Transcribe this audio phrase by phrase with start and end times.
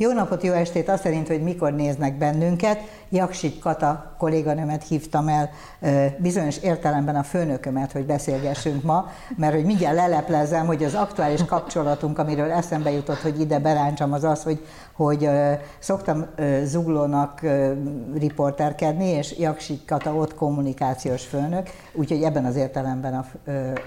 [0.00, 0.88] Jó napot, jó estét!
[0.88, 2.78] Azt szerint, hogy mikor néznek bennünket.
[3.08, 5.50] Jaksik Kata kolléganőmet hívtam el
[6.18, 12.18] bizonyos értelemben a főnökömet, hogy beszélgessünk ma, mert hogy mindjárt leleplezem, hogy az aktuális kapcsolatunk,
[12.18, 14.60] amiről eszembe jutott, hogy ide beráncsam, az az, hogy
[14.92, 15.28] hogy
[15.78, 16.26] szoktam
[16.64, 17.40] Zuglónak
[18.14, 23.24] riporterkedni, és Jaksik Kata ott kommunikációs főnök, úgyhogy ebben az értelemben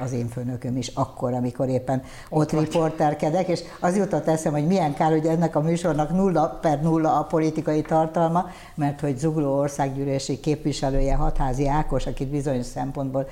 [0.04, 4.94] az én főnököm is akkor, amikor éppen ott riporterkedek, és az jutott eszem, hogy milyen
[4.94, 10.40] kár, hogy ennek a műsornak nulla per nulla a politikai tartalma, mert hogy Zugló országgyűlési
[10.40, 13.28] képviselője Hatházi Ákos, akit bizonyos szempontból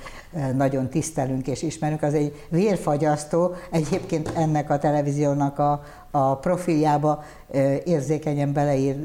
[0.56, 7.24] nagyon tisztelünk és ismerünk, az egy vérfagyasztó, egyébként ennek a televíziónak a, a profiljába
[7.84, 8.96] érzékenyen beleír,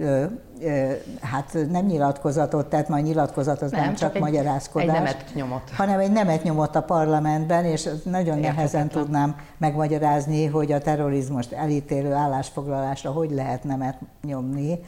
[1.22, 4.88] hát nem nyilatkozatot, tehát majd nyilatkozat az nem, nem csak, csak egy, magyarázkodás.
[4.88, 5.70] Egy nemet nyomott.
[5.76, 12.12] Hanem egy nemet nyomott a parlamentben, és nagyon nehezen tudnám megmagyarázni, hogy a terrorizmust elítélő
[12.12, 14.80] állásfoglalásra hogy lehet nemet nyomni.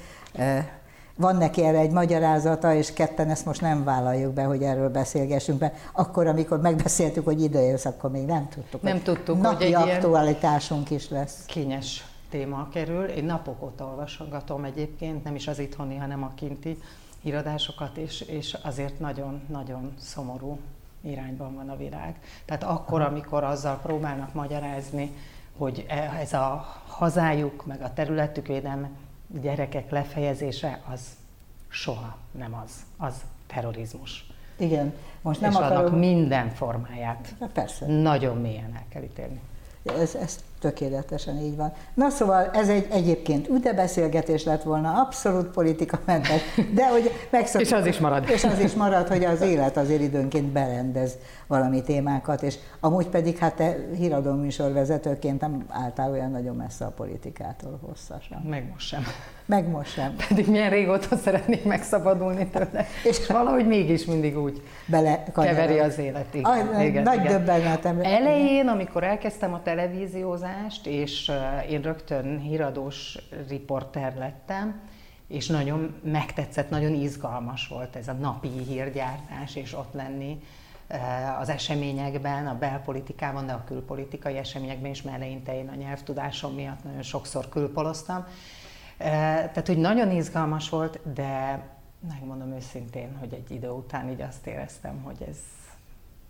[1.15, 5.59] Van neki erre egy magyarázata, és ketten ezt most nem vállaljuk be, hogy erről beszélgessünk,
[5.59, 8.81] mert akkor, amikor megbeszéltük, hogy ide jössz, akkor még nem tudtuk.
[8.81, 11.43] Nem tudtuk, napi hogy egy aktualitásunk is lesz.
[11.45, 13.05] Kényes téma kerül.
[13.05, 16.77] Én napok óta olvasgatom egyébként, nem is az itthoni, hanem a kinti
[17.21, 20.59] híradásokat, és, és azért nagyon-nagyon szomorú
[21.01, 22.15] irányban van a virág.
[22.45, 25.11] Tehát akkor, amikor azzal próbálnak magyarázni,
[25.57, 28.89] hogy e, ez a hazájuk, meg a területük védelme,
[29.41, 31.01] gyerekek lefejezése, az
[31.67, 32.71] soha nem az.
[32.97, 34.27] Az terrorizmus.
[34.57, 34.93] Igen.
[35.21, 35.77] Most nem és akarom...
[35.77, 37.85] annak minden formáját Persze.
[37.85, 39.41] nagyon mélyen el kell ítélni.
[39.83, 41.73] Ez, ez tökéletesen így van.
[41.93, 46.41] Na szóval ez egy egyébként üde beszélgetés lett volna, abszolút politikamentes,
[46.73, 47.61] de hogy megszoktuk.
[47.61, 48.29] és az is marad.
[48.29, 53.37] És az is marad, hogy az élet azért időnként berendez valami témákat, és amúgy pedig
[53.37, 58.41] hát te híradó műsorvezetőként nem álltál olyan nagyon messze a politikától hosszasan.
[58.49, 59.03] Meg most sem.
[59.45, 60.15] Meg most sem.
[60.27, 62.85] Pedig milyen régóta szeretnék megszabadulni tőle.
[63.03, 66.33] És valahogy mégis mindig úgy Bele keveri az élet.
[66.33, 67.37] Igen, a, igen, nagy igen.
[67.37, 67.99] döbbenetem.
[68.01, 70.48] Elején, amikor elkezdtem a televíziózást,
[70.85, 71.31] és
[71.69, 73.17] én rögtön híradós
[73.47, 74.81] riporter lettem,
[75.27, 80.41] és nagyon megtetszett, nagyon izgalmas volt ez a napi hírgyártás, és ott lenni
[81.39, 87.01] az eseményekben, a belpolitikában, de a külpolitikai eseményekben is, mert én a nyelvtudásom miatt nagyon
[87.01, 88.25] sokszor külpoloztam.
[88.97, 91.63] Tehát, hogy nagyon izgalmas volt, de
[92.07, 95.37] megmondom őszintén, hogy egy idő után így azt éreztem, hogy ez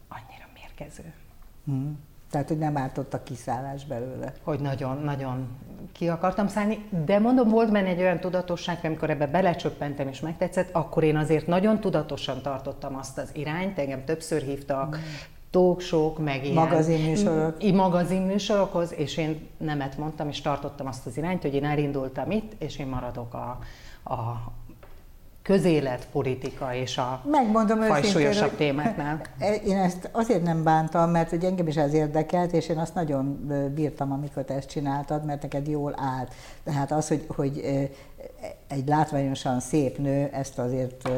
[0.08, 1.14] annyira mérgező.
[1.72, 1.92] Mm.
[2.32, 4.34] Tehát, hogy nem ártott a kiszállás belőle.
[4.44, 5.48] Hogy nagyon-nagyon
[5.92, 10.70] ki akartam szállni, de mondom, volt benne egy olyan tudatosság, amikor ebbe belecsöppentem és megtetszett,
[10.72, 15.00] akkor én azért nagyon tudatosan tartottam azt az irányt, engem többször hívtak, mm
[15.50, 17.72] talkshow meg ilyen magazinműsorok.
[17.74, 22.78] magazinműsorokhoz, és én nemet mondtam, és tartottam azt az irányt, hogy én elindultam itt, és
[22.78, 23.60] én maradok a,
[24.14, 24.52] a
[25.50, 29.22] közélet, politika és a Megmondom fajsúlyosabb témáknál.
[29.68, 33.52] Én ezt azért nem bántam, mert hogy engem is ez érdekelt, és én azt nagyon
[33.76, 36.34] bírtam, amikor te ezt csináltad, mert neked jól állt.
[36.64, 37.66] Tehát az, hogy, hogy
[38.68, 41.10] egy látványosan szép nő, ezt azért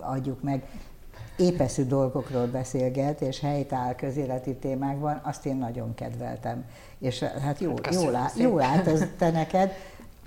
[0.00, 0.62] adjuk meg
[1.36, 6.64] épeszű dolgokról beszélget, és helytáll közéleti témákban, azt én nagyon kedveltem.
[6.98, 9.72] És hát jó, hát jól, áll, jól állt ez te neked.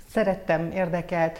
[0.08, 1.38] Szerettem, érdekelt,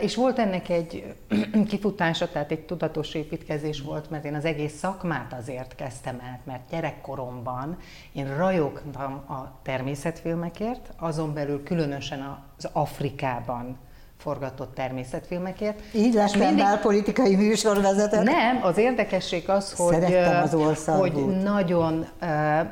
[0.00, 1.14] és volt ennek egy
[1.68, 6.70] kifutása, tehát egy tudatos építkezés volt, mert én az egész szakmát azért kezdtem el, mert
[6.70, 7.76] gyerekkoromban
[8.12, 13.78] én rajogtam a természetfilmekért, azon belül különösen az Afrikában
[14.18, 15.80] forgatott természetfilmekért.
[15.94, 16.64] Így lettem mindig...
[16.82, 18.22] politikai műsorvezető?
[18.22, 22.06] Nem, az érdekesség az, hogy, az hogy nagyon,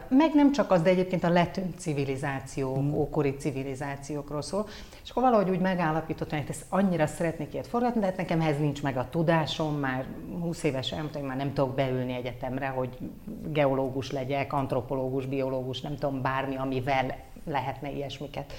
[0.08, 2.94] meg nem csak az, de egyébként a letűnt civilizációk, hmm.
[2.94, 4.69] ókori civilizációkról szól,
[5.04, 8.58] és akkor valahogy úgy megállapítottam, hogy ezt annyira szeretnék ilyet forgatni, de hát nekem ehhez
[8.58, 10.05] nincs meg a tudásom, már
[10.40, 12.99] 20 évesen, hogy már nem tudok beülni egyetemre, hogy
[13.46, 18.52] geológus legyek, antropológus, biológus, nem tudom, bármi, amivel lehetne ilyesmiket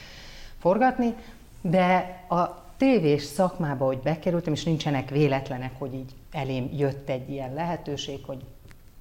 [0.59, 1.15] forgatni,
[1.61, 7.53] de a tévés szakmába, hogy bekerültem, és nincsenek véletlenek, hogy így elém jött egy ilyen
[7.53, 8.43] lehetőség, hogy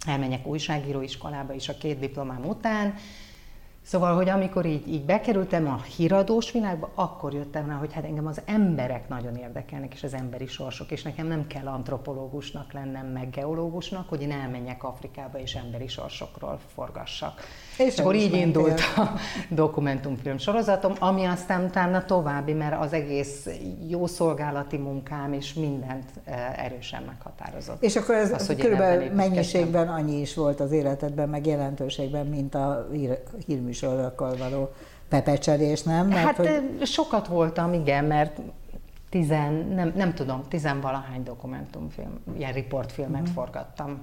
[0.06, 2.94] elmenjek újságíróiskolába is a két diplomám után,
[3.84, 8.26] Szóval, hogy amikor így, így bekerültem a híradós világba, akkor jöttem rá, hogy hát engem
[8.26, 13.30] az emberek nagyon érdekelnek, és az emberi sorsok, és nekem nem kell antropológusnak lennem, meg
[13.30, 17.40] geológusnak, hogy én elmenjek Afrikába, és emberi sorsokról forgassak.
[17.78, 19.10] És akkor így indult a
[19.48, 23.48] dokumentumfilm sorozatom, ami aztán utána további, mert az egész
[23.88, 27.82] jó szolgálati munkám és mindent eh, erősen meghatározott.
[27.82, 32.88] És akkor ez az, körülbelül mennyiségben annyi is volt az életedben, meg jelentőségben, mint a
[32.92, 34.72] hír, hírműsorokkal való
[35.08, 36.06] pepecselés, nem?
[36.06, 36.86] Mert, hát hogy...
[36.86, 38.40] sokat voltam, igen, mert
[39.08, 43.34] tizen, nem, nem tudom, tizenvalahány dokumentumfilm, ilyen riportfilmet uh-huh.
[43.34, 44.00] forgattam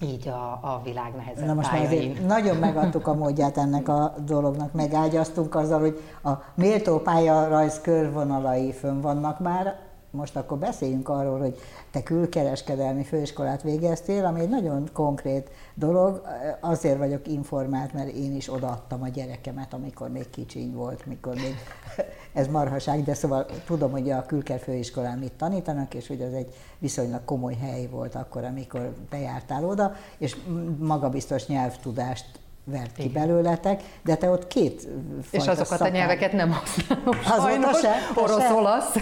[0.00, 4.14] így a, a világ nehezebb Na most már azért nagyon megadtuk a módját ennek a
[4.26, 9.76] dolognak, megágyaztunk azzal, hogy a méltó pályarajz körvonalai fönn vannak már,
[10.14, 11.58] most akkor beszéljünk arról, hogy
[11.90, 16.22] te külkereskedelmi főiskolát végeztél, ami egy nagyon konkrét dolog.
[16.60, 21.54] Azért vagyok informált, mert én is odaadtam a gyerekemet, amikor még kicsiny volt, mikor még
[22.32, 26.54] ez marhaság, de szóval tudom, hogy a külker főiskolán mit tanítanak, és hogy az egy
[26.78, 30.36] viszonylag komoly hely volt akkor, amikor te jártál oda, és
[30.78, 33.12] magabiztos nyelvtudást vert ki Igen.
[33.12, 34.88] belőletek, de te ott két
[35.30, 35.92] És azokat szakán...
[35.92, 38.94] a nyelveket nem használom sajnos, se, orosz-olasz,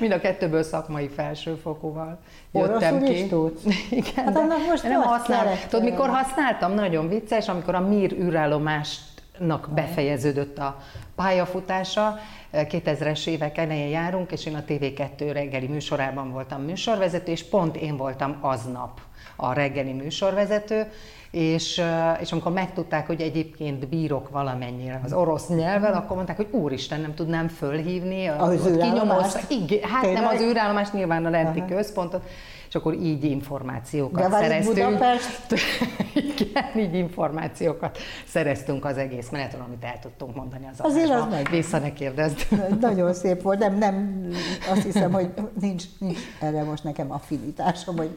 [0.00, 2.18] mind a kettőből szakmai felsőfokúval
[2.52, 3.22] jöttem ki.
[3.22, 3.64] Is tudsz?
[3.90, 5.54] Igen, hát annak most nem használom.
[5.68, 10.76] Tudod, mikor használtam, nagyon vicces, amikor a MIR űrállomásnak befejeződött a
[11.14, 12.18] pályafutása,
[12.52, 17.96] 2000-es évek elején járunk, és én a TV2 reggeli műsorában voltam műsorvezető, és pont én
[17.96, 19.00] voltam aznap
[19.36, 20.86] a reggeli műsorvezető,
[21.30, 21.82] és,
[22.20, 27.14] és amikor megtudták, hogy egyébként bírok valamennyire az orosz nyelvvel, akkor mondták, hogy úristen, nem
[27.14, 29.40] tudnám fölhívni, az kinyomozta.
[29.48, 30.22] Igen, hát Tényleg?
[30.22, 31.68] nem az űrállomás, nyilván a lenti Aha.
[31.68, 32.22] központot,
[32.68, 34.74] és akkor így információkat De szereztünk.
[34.74, 35.54] Budapest?
[36.40, 41.48] Igen, így információkat szereztünk az egész menetről, amit el tudtunk mondani az Azért az meg.
[41.50, 42.46] Vissza ne kérdezd.
[42.80, 44.28] Nagyon szép volt, nem, nem,
[44.70, 45.30] azt hiszem, hogy
[45.60, 48.16] nincs, nincs erre most nekem affinitásom, hogy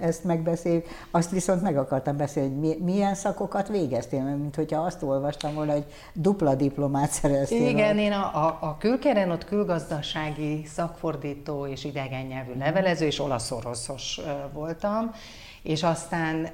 [0.00, 0.86] ezt megbeszéljük.
[1.10, 5.84] Azt viszont meg akartam beszélni, hogy milyen szakokat végeztél, mint hogyha azt olvastam volna, hogy
[6.12, 7.68] dupla diplomát szereztél.
[7.68, 13.18] Igen, én a, a, a külkeren ott külgazdasági szakfordító és idegen nyelvű levelező és
[13.88, 14.20] olasz-oroszos
[14.52, 15.14] voltam,
[15.62, 16.48] és aztán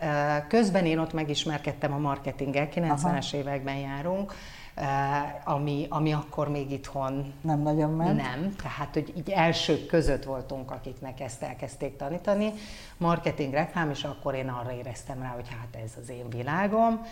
[0.48, 4.34] közben én ott megismerkedtem a marketinggel, 90-es években járunk,
[5.44, 8.22] ami, ami akkor még itthon nem nagyon ment.
[8.22, 12.52] Nem, tehát hogy így elsők között voltunk, akiknek ezt elkezdték tanítani,
[12.96, 17.06] marketing, reklám, és akkor én arra éreztem rá, hogy hát ez az én világom,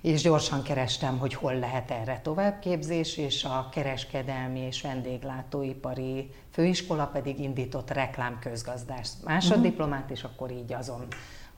[0.00, 7.40] és gyorsan kerestem, hogy hol lehet erre továbbképzés, és a kereskedelmi és vendéglátóipari főiskola pedig
[7.40, 10.16] indított reklámközgazdás másoddiplomát, uh-huh.
[10.16, 11.06] és akkor így azon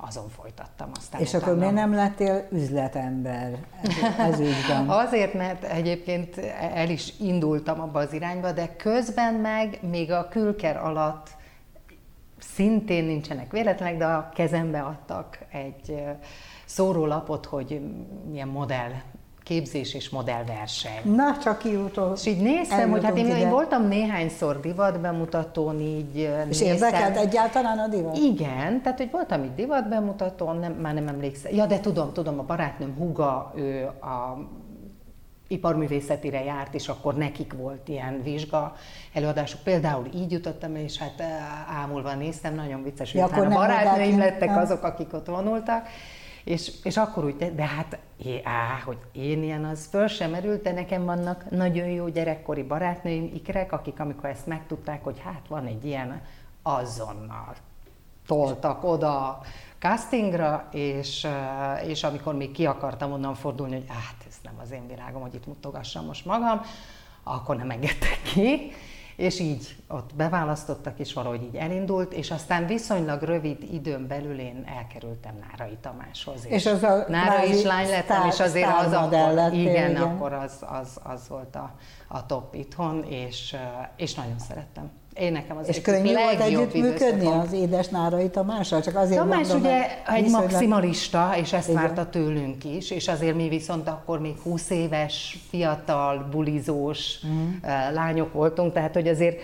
[0.01, 1.21] azon folytattam aztán.
[1.21, 1.45] És utána.
[1.45, 3.59] akkor miért nem lettél üzletember
[4.19, 4.89] ez, ügyben?
[5.05, 6.37] Azért, mert egyébként
[6.75, 11.31] el is indultam abba az irányba, de közben meg még a külker alatt
[12.39, 16.03] szintén nincsenek véletlenek, de a kezembe adtak egy
[16.69, 17.81] szórólapot, hogy
[18.31, 18.91] milyen modell
[19.43, 21.15] képzés és modellverseny.
[21.15, 22.17] Na, csak kijutott.
[22.17, 27.89] És így néztem, hogy hát én, én voltam néhányszor divatbemutatón, így És érdekelt egyáltalán a
[27.89, 28.17] divat?
[28.17, 31.55] Igen, tehát hogy voltam itt divatbemutatón, nem, már nem emlékszem.
[31.55, 34.39] Ja, de tudom, tudom, a barátnőm Huga, ő a
[35.49, 38.75] iparművészetire járt, és akkor nekik volt ilyen vizsga
[39.13, 39.61] előadások.
[39.61, 41.23] Például így jutottam, és hát
[41.83, 45.89] ámulva néztem, nagyon vicces, hogy ja, a barátnőim lettek azok, akik ott vonultak.
[46.49, 50.63] És, és akkor úgy, de hát, é, á, hogy én ilyen, az föl sem merült,
[50.63, 55.67] de nekem vannak nagyon jó gyerekkori barátnőim, ikrek, akik amikor ezt megtudták, hogy hát van
[55.67, 56.23] egy ilyen,
[56.63, 57.55] azonnal
[58.27, 59.41] toltak oda
[59.79, 61.27] castingra, és,
[61.87, 65.35] és amikor még ki akartam onnan fordulni, hogy hát ez nem az én világom, hogy
[65.35, 66.61] itt mutogassam most magam,
[67.23, 68.73] akkor nem engedtek ki,
[69.19, 74.65] és így ott beválasztottak, és valahogy így elindult, és aztán viszonylag rövid időn belül én
[74.79, 76.47] elkerültem Nárai Tamáshoz.
[76.47, 80.33] És, és az a Nárai is lány lettem, és azért az akkor, igen, igen, akkor
[80.33, 81.75] az, az, az volt a,
[82.09, 83.57] a top itthon, és,
[83.97, 84.91] és nagyon szerettem.
[85.19, 88.81] Én nekem az És könnyű volt együttműködni az édes Nárai Tamással?
[88.81, 90.51] Csak azért Tamás mondom, ugye egy viszonylag...
[90.51, 91.83] maximalista, és ezt Igen.
[91.83, 97.95] várta tőlünk is, és azért mi viszont akkor még 20 éves, fiatal, bulizós uh-huh.
[97.95, 99.41] lányok voltunk, tehát hogy azért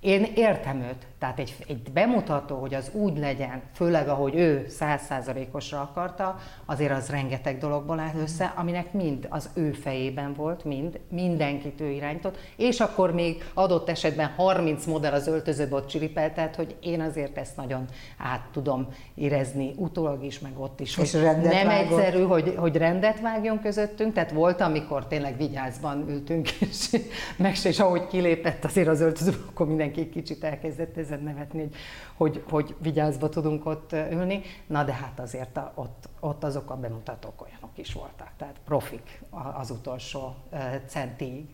[0.00, 5.80] én értem őt, tehát egy, egy bemutató, hogy az úgy legyen, főleg ahogy ő százszázalékosra
[5.80, 11.80] akarta, azért az rengeteg dologból áll össze, aminek mind az ő fejében volt, mind, mindenkit
[11.80, 16.76] ő irányított, és akkor még adott esetben 30 modell az öltözőbe ott csiripelt, tehát hogy
[16.80, 17.84] én azért ezt nagyon
[18.18, 21.98] át tudom érezni, utólag is, meg ott is, és hogy nem vágott.
[21.98, 26.96] egyszerű, hogy, hogy rendet vágjon közöttünk, tehát volt, amikor tényleg vigyázban ültünk, és
[27.36, 31.70] meg se, és ahogy kilépett azért az öltözőbe, akkor mindenki kicsit elkezdett ezen nevetni, hogy,
[32.16, 34.42] hogy, hogy vigyázva tudunk ott ülni.
[34.66, 39.22] Na de hát azért a, ott, ott azok a bemutatók olyanok is voltak, tehát profik
[39.60, 40.34] az utolsó
[40.86, 41.44] centig.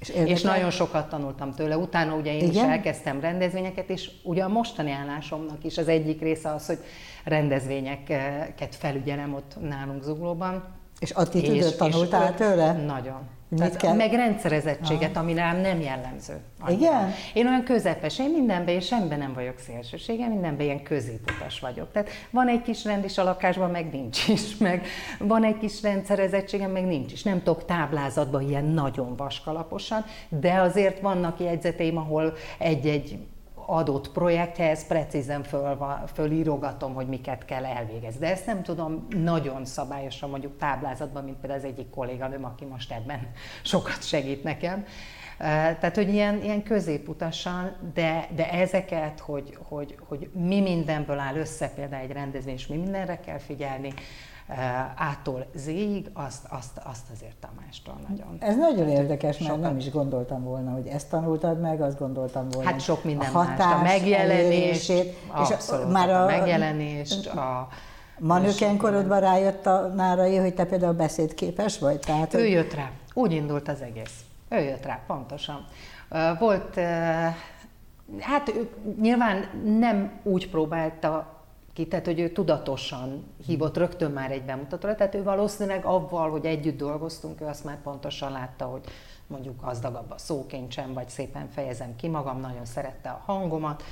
[0.00, 1.76] És, és nagyon sokat tanultam tőle.
[1.76, 2.50] Utána ugye én Igen?
[2.50, 6.78] is elkezdtem rendezvényeket, és ugye a mostani állásomnak is az egyik része az, hogy
[7.24, 10.64] rendezvényeket felügyelem ott nálunk Zuglóban.
[10.98, 12.72] És attitűdöt tanultál és tőle?
[12.72, 13.35] Nagyon.
[13.56, 13.94] Tehát kell?
[13.94, 16.40] Meg rendszerezettséget, ami rám nem jellemző.
[16.60, 16.80] Annyira.
[16.80, 17.12] Igen?
[17.34, 21.92] Én olyan közepes, én mindenben, és semmiben nem vagyok szélsősége, mindenben ilyen középutas vagyok.
[21.92, 24.86] Tehát van egy kis rend is a lakásban, meg nincs is, meg
[25.18, 27.22] van egy kis rendszerezettségem, meg nincs is.
[27.22, 33.18] Nem tudok táblázatban ilyen nagyon vaskalaposan, de azért vannak jegyzeteim, ahol egy-egy
[33.66, 35.78] adott projekthez precízen föl,
[36.14, 38.20] fölírogatom, hogy miket kell elvégezni.
[38.20, 42.92] De ezt nem tudom nagyon szabályosan mondjuk táblázatban, mint például az egyik kolléganőm, aki most
[42.92, 43.30] ebben
[43.62, 44.84] sokat segít nekem.
[45.38, 51.68] Tehát, hogy ilyen, ilyen középutasan, de, de ezeket, hogy, hogy, hogy mi mindenből áll össze
[51.74, 53.94] például egy rendezvény, és mi mindenre kell figyelni,
[54.94, 58.36] ától zéig, azt, azt, azt azért Tamástól nagyon.
[58.38, 62.70] Ez nagyon érdekes, mert nem is gondoltam volna, hogy ezt tanultad meg, azt gondoltam volna.
[62.70, 65.04] Hát sok minden a hatás, más, a megjelenést, és
[65.68, 67.68] a, már a, a megjelenést, a
[68.18, 71.98] Manőken korodban rájött a Nárai, hogy te például beszédképes vagy?
[71.98, 72.90] Tehát, ő jött rá.
[73.14, 74.25] Úgy indult az egész.
[74.48, 75.66] Ő jött rá, pontosan.
[76.38, 76.74] Volt,
[78.20, 81.34] hát ő nyilván nem úgy próbálta
[81.72, 86.44] ki, tehát hogy ő tudatosan hívott rögtön már egy bemutatóra, tehát ő valószínűleg avval, hogy
[86.44, 88.84] együtt dolgoztunk, ő azt már pontosan látta, hogy
[89.26, 93.82] mondjuk gazdagabb a szókincsem, vagy szépen fejezem ki magam, nagyon szerette a hangomat,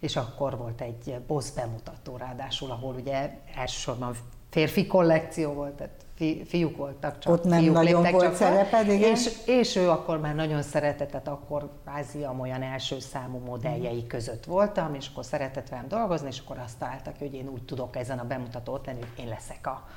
[0.00, 4.14] és akkor volt egy boss bemutató ráadásul, ahol ugye elsősorban
[4.50, 8.88] férfi kollekció volt, tehát fi, fiúk voltak, csak Ott nem fiúk nagyon volt csak szereped,
[8.88, 9.10] igen?
[9.10, 14.44] És, és ő akkor már nagyon szeretett, tehát akkor kvázi olyan első számú modelljei között
[14.44, 18.18] voltam, és akkor szeretett velem dolgozni, és akkor azt találtak, hogy én úgy tudok ezen
[18.18, 19.88] a bemutató lenni, hogy én leszek a,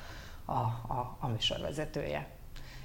[0.44, 0.58] a,
[0.92, 2.26] a, a műsorvezetője.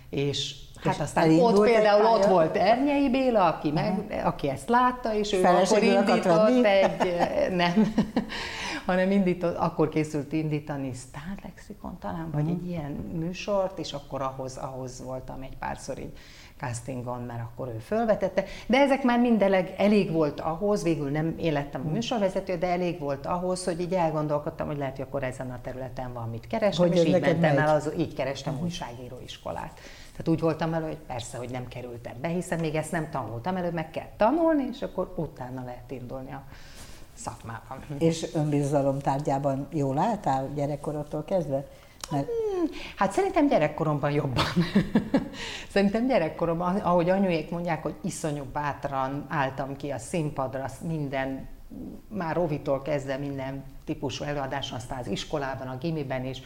[0.09, 5.33] És hát aztán ott például ott volt Ernyei Béla, aki, meg, aki ezt látta, és
[5.33, 7.93] ő Feleségül akkor indított egy, nem,
[8.85, 12.57] hanem indított, akkor készült indítani Star Lexikon talán, vagy uh-huh.
[12.59, 16.13] egy ilyen műsort, és akkor ahhoz, ahhoz voltam egy párszor így
[16.59, 18.43] castingon, mert akkor ő fölvetette.
[18.67, 21.93] De ezek már mindeleg elég volt ahhoz, végül nem élettem a mhm.
[21.93, 26.13] műsorvezető, de elég volt ahhoz, hogy így elgondolkodtam, hogy lehet, hogy akkor ezen a területen
[26.13, 28.67] van mit keresem, hogy és így mentem el, az, így kerestem uh-huh.
[28.67, 29.79] újságíróiskolát.
[30.15, 33.55] Tehát úgy voltam elő, hogy persze, hogy nem kerültem be, hiszen még ezt nem tanultam,
[33.55, 36.43] előbb meg kell tanulni, és akkor utána lehet indulni a
[37.13, 37.77] szakmában.
[37.97, 41.65] És önbizalom tárgyában jól álltál gyerekkorodtól kezdve?
[42.11, 42.25] Mert...
[42.25, 44.45] Hmm, hát szerintem gyerekkoromban jobban.
[45.73, 51.47] szerintem gyerekkoromban, ahogy anyuék mondják, hogy iszonyú bátran álltam ki a színpadra, minden,
[52.07, 56.41] már rovitól kezdve minden típusú előadáson, aztán az iskolában, a gimiben is,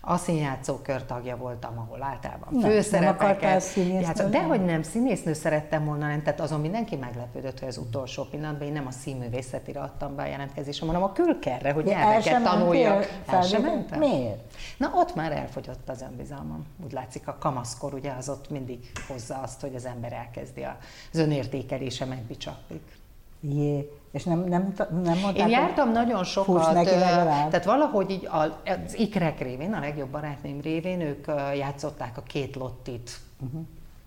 [0.00, 4.30] a színjátszó körtagja voltam, ahol általában főszerepeket játszottam.
[4.30, 8.66] De hogy nem, színésznő szerettem volna lenni, tehát azon mindenki meglepődött, hogy az utolsó pillanatban
[8.66, 13.20] én nem a színművészetire adtam be a jelentkezésem, hanem a külkerre, hogy nyelveket tanuljak.
[13.26, 13.98] El sem mentem.
[13.98, 14.54] Miért?
[14.76, 16.66] Na ott már elfogyott az önbizalmam.
[16.84, 20.66] Úgy látszik, a kamaszkor ugye az ott mindig hozza azt, hogy az ember elkezdi
[21.12, 22.96] az önértékelése megbicsaklik.
[23.40, 28.98] Jé, és nem, nem, nem mondták, Én jártam nagyon sokat, neki tehát valahogy így az
[28.98, 33.10] ikrek révén, a legjobb barátnőim révén, ők játszották a két lottit,
[33.40, 33.60] uh-huh.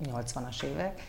[0.03, 1.01] 80-as évek,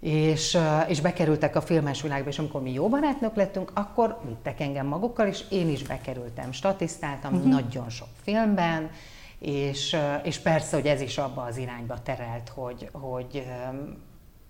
[0.00, 4.86] és, és bekerültek a filmes világba, és amikor mi jó barátnők lettünk, akkor vittek engem
[4.86, 7.50] magukkal, és én is bekerültem, statisztáltam uh-huh.
[7.50, 8.90] nagyon sok filmben,
[9.38, 13.46] és, és persze, hogy ez is abba az irányba terelt, hogy, hogy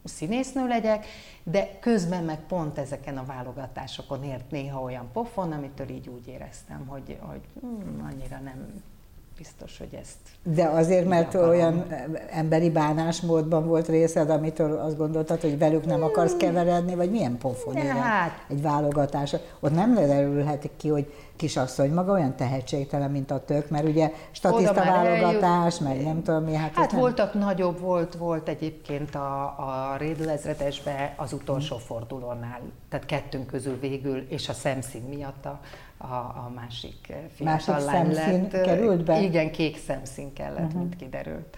[0.04, 1.06] színésznő legyek,
[1.42, 6.86] de közben meg pont ezeken a válogatásokon ért néha olyan pofon, amitől így úgy éreztem,
[6.86, 8.82] hogy, hogy hmm, annyira nem
[9.36, 10.16] biztos, hogy ezt...
[10.42, 11.50] De azért, mert akarom.
[11.50, 11.86] olyan
[12.30, 17.76] emberi bánásmódban volt részed, amitől azt gondoltad, hogy velük nem akarsz keveredni, vagy milyen pofon
[17.76, 18.44] hát.
[18.48, 19.34] egy válogatás.
[19.60, 24.74] Ott nem derülhet ki, hogy kisasszony maga olyan tehetségtelen, mint a tök, mert ugye statiszta
[24.74, 25.96] válogatás, eljut...
[25.96, 26.54] meg nem tudom mi.
[26.54, 27.42] Hát, hát voltak nem...
[27.42, 31.84] nagyobb, volt, volt egyébként a, a Rédlezredesbe az utolsó hmm.
[31.84, 35.60] fordulónál, tehát kettőnk közül végül, és a szemszín miatt a,
[36.10, 38.62] a, a másik fiatal másik lány lett.
[38.62, 39.20] került be?
[39.20, 40.80] Igen, kék szemszín kellett, uh-huh.
[40.80, 41.56] mint kiderült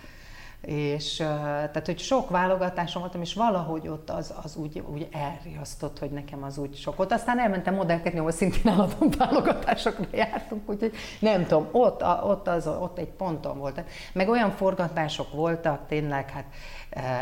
[0.66, 6.10] és tehát, hogy sok válogatásom voltam, és valahogy ott az, az úgy, úgy elriasztott, hogy
[6.10, 7.12] nekem az úgy sok volt.
[7.12, 12.98] Aztán elmentem modellkedni, ahol szintén állandóan válogatásokra jártunk, úgyhogy nem tudom, ott, ott, az, ott
[12.98, 13.84] egy ponton volt.
[14.12, 16.44] Meg olyan forgatások voltak, tényleg, hát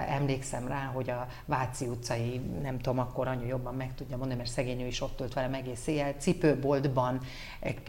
[0.08, 4.50] emlékszem rá, hogy a Váci utcai, nem tudom, akkor anyu jobban meg tudja mondani, mert
[4.50, 7.20] szegény ő is ott tölt velem egész éjjel, cipőboltban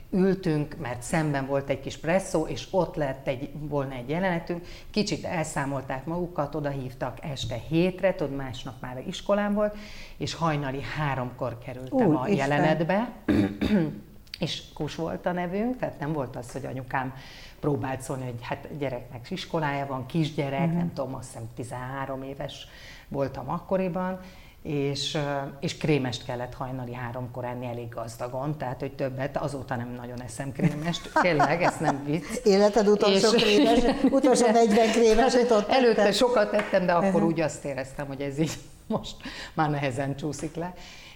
[0.10, 5.26] ültünk, mert szemben volt egy kis presszó, és ott lett egy, volna egy jelenetünk, kicsit
[5.26, 9.76] elszámolták magukat, oda hívtak este hétre, tudod, másnap már iskolám volt,
[10.18, 12.50] és hajnali háromkor kerültem Úr, a Isten.
[12.50, 13.12] jelenetbe,
[14.44, 17.14] és Kus volt a nevünk, tehát nem volt az, hogy anyukám
[17.60, 20.78] próbált szólni, hogy hát gyereknek iskolája van, kisgyerek, uh-huh.
[20.78, 22.68] nem tudom, azt hiszem 13 éves
[23.08, 24.20] voltam akkoriban,
[24.64, 25.18] és,
[25.60, 30.52] és krémest kellett hajnali háromkor enni elég gazdagon, tehát hogy többet, azóta nem nagyon eszem
[30.52, 32.26] krémest, tényleg, ez nem vicc.
[32.46, 33.80] Életed utolsó és, krémes,
[34.20, 36.12] utolsó 40 krémes ott Előtte tettem.
[36.12, 38.54] sokat tettem, de akkor úgy azt éreztem, hogy ez így
[38.88, 39.16] most
[39.54, 40.74] már nehezen csúszik le.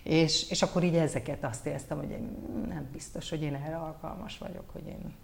[0.07, 2.37] És, és akkor így ezeket azt éreztem, hogy én
[2.67, 5.15] nem biztos, hogy én erre alkalmas vagyok, hogy én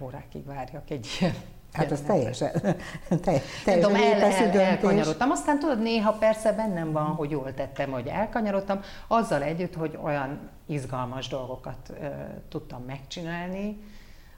[0.00, 1.34] órákig várjak egy ilyen
[1.72, 2.52] Hát az teljesen,
[3.08, 3.16] te,
[3.64, 5.30] teljesen tudom, el, el, elkanyarodtam.
[5.30, 10.50] Aztán tudod, néha persze bennem van, hogy jól tettem, hogy elkanyarodtam, azzal együtt, hogy olyan
[10.66, 12.06] izgalmas dolgokat uh,
[12.48, 13.80] tudtam megcsinálni,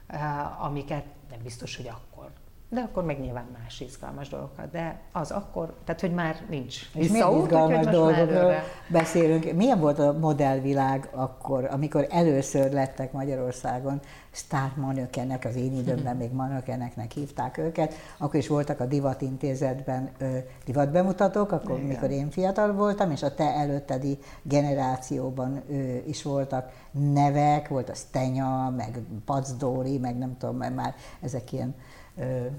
[0.09, 2.31] uh, amiket nem biztos, hogy akkor
[2.73, 4.71] de akkor meg nyilván más izgalmas dolgokat.
[4.71, 8.53] De az akkor, tehát hogy már nincs És milyen izgalmas dolgokról
[8.87, 9.53] beszélünk.
[9.53, 13.99] Milyen volt a modellvilág akkor, amikor először lettek Magyarországon
[14.31, 21.51] sztármanökenek, az én időmben még manökeneknek hívták őket, akkor is voltak a divatintézetben ö, divatbemutatók,
[21.51, 21.87] akkor Igen.
[21.87, 25.73] mikor én fiatal voltam, és a te előttedi generációban ö,
[26.05, 31.75] is voltak nevek, volt a Stenya, meg Pacdóri, meg nem tudom, már ezek ilyen
[32.17, 32.51] 呃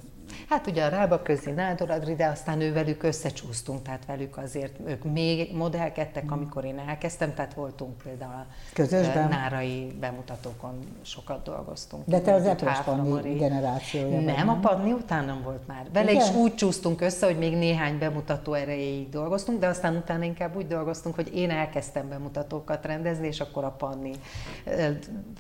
[0.49, 5.57] Hát ugye a Rába Közi Nádoradri, de aztán ővelük összecsúsztunk, tehát velük azért ők még
[5.57, 6.33] modellkedtek, mm.
[6.33, 9.29] amikor én elkezdtem, tehát voltunk például a Közösben?
[9.29, 12.03] nárai bemutatókon sokat dolgoztunk.
[12.07, 15.87] De te az Epres Panni generációja Nem, a Panni utánam volt már.
[15.93, 16.23] Vele Igen?
[16.23, 20.67] is úgy csúsztunk össze, hogy még néhány bemutató erejéig dolgoztunk, de aztán utána inkább úgy
[20.67, 24.13] dolgoztunk, hogy én elkezdtem bemutatókat rendezni, és akkor a Panni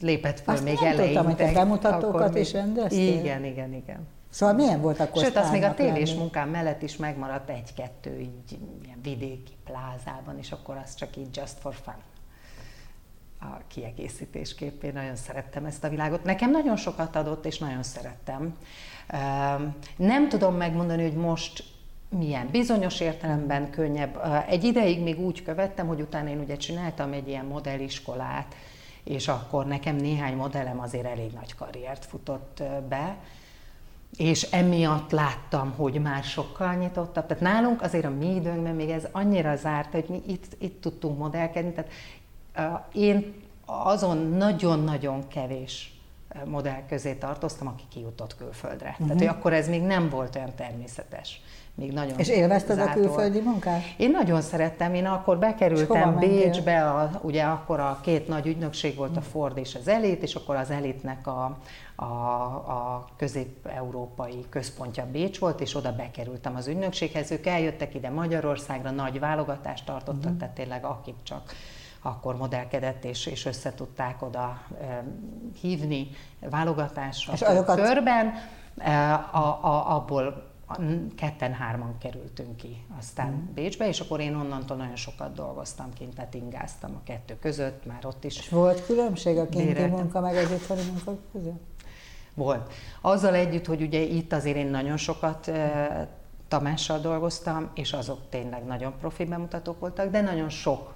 [0.00, 1.04] lépett föl Azt még nem eleinte.
[1.04, 3.18] Tudtam, hogy te bemutatókat is rendeztél?
[3.18, 4.08] Igen, igen, igen.
[4.32, 6.18] Szóval milyen volt akkor Sőt, az még a tévés lenni?
[6.20, 11.58] munkám mellett is megmaradt egy-kettő így ilyen vidéki plázában, és akkor az csak így just
[11.58, 11.94] for fun
[13.40, 14.82] a kiegészítésképp.
[14.82, 16.24] Én nagyon szerettem ezt a világot.
[16.24, 18.56] Nekem nagyon sokat adott, és nagyon szerettem.
[19.96, 21.64] Nem tudom megmondani, hogy most
[22.08, 22.48] milyen.
[22.50, 24.20] Bizonyos értelemben könnyebb.
[24.48, 28.54] Egy ideig még úgy követtem, hogy utána én ugye csináltam egy ilyen modelliskolát,
[29.04, 33.16] és akkor nekem néhány modellem azért elég nagy karriert futott be,
[34.16, 37.26] és emiatt láttam, hogy már sokkal nyitottabb.
[37.26, 41.18] Tehát nálunk azért a mi időnkben még ez annyira zárt, hogy mi itt, itt tudtunk
[41.18, 41.72] modellkedni.
[41.72, 41.90] Tehát
[42.56, 45.91] uh, én azon nagyon-nagyon kevés
[46.44, 48.88] modell közé tartoztam, aki kijutott külföldre.
[48.88, 49.06] Uh-huh.
[49.06, 51.40] Tehát, hogy akkor ez még nem volt olyan természetes.
[51.74, 53.82] Még nagyon És élvezted a külföldi munkát?
[53.96, 59.16] Én nagyon szerettem, én akkor bekerültem Bécsbe, a, ugye akkor a két nagy ügynökség volt,
[59.16, 61.58] a Ford és az Elit, és akkor az Elitnek a,
[61.94, 67.30] a, a közép-európai központja Bécs volt, és oda bekerültem az ügynökséghez.
[67.30, 70.38] Ők eljöttek ide Magyarországra, nagy válogatást tartottak, uh-huh.
[70.38, 71.54] tehát tényleg akik csak
[72.02, 74.62] akkor modellkedett, és, és össze tudták oda
[75.60, 76.08] hívni
[76.40, 78.32] válogatásra és a körben.
[79.32, 80.50] A, a, abból
[81.16, 83.54] ketten-hárman kerültünk ki aztán mm.
[83.54, 88.06] Bécsbe, és akkor én onnantól nagyon sokat dolgoztam kint, tehát ingáztam a kettő között, már
[88.06, 88.38] ott is.
[88.38, 89.90] És volt különbség a kinti béreltem.
[89.90, 91.62] munka meg az itthoni munka között?
[92.34, 92.72] Volt.
[93.00, 95.50] Azzal együtt, hogy ugye itt azért én nagyon sokat
[96.48, 100.91] Tamással dolgoztam, és azok tényleg nagyon profi bemutatók voltak, de nagyon sok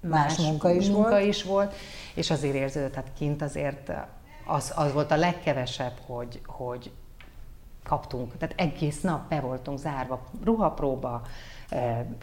[0.00, 1.24] más, más munka, is, munka volt.
[1.24, 1.74] is volt,
[2.14, 3.92] és azért érződött, tehát kint azért
[4.46, 6.90] az, az volt a legkevesebb, hogy, hogy
[7.84, 11.22] kaptunk, tehát egész nap be voltunk zárva, ruhapróba,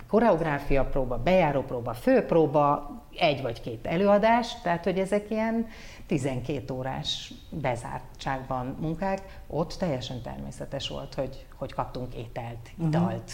[0.07, 5.67] koreográfia próba, bejáró próba, főpróba, egy vagy két előadás, tehát hogy ezek ilyen
[6.07, 12.87] 12 órás bezártságban munkák, ott teljesen természetes volt, hogy, hogy kaptunk ételt, mhm.
[12.87, 13.31] italt,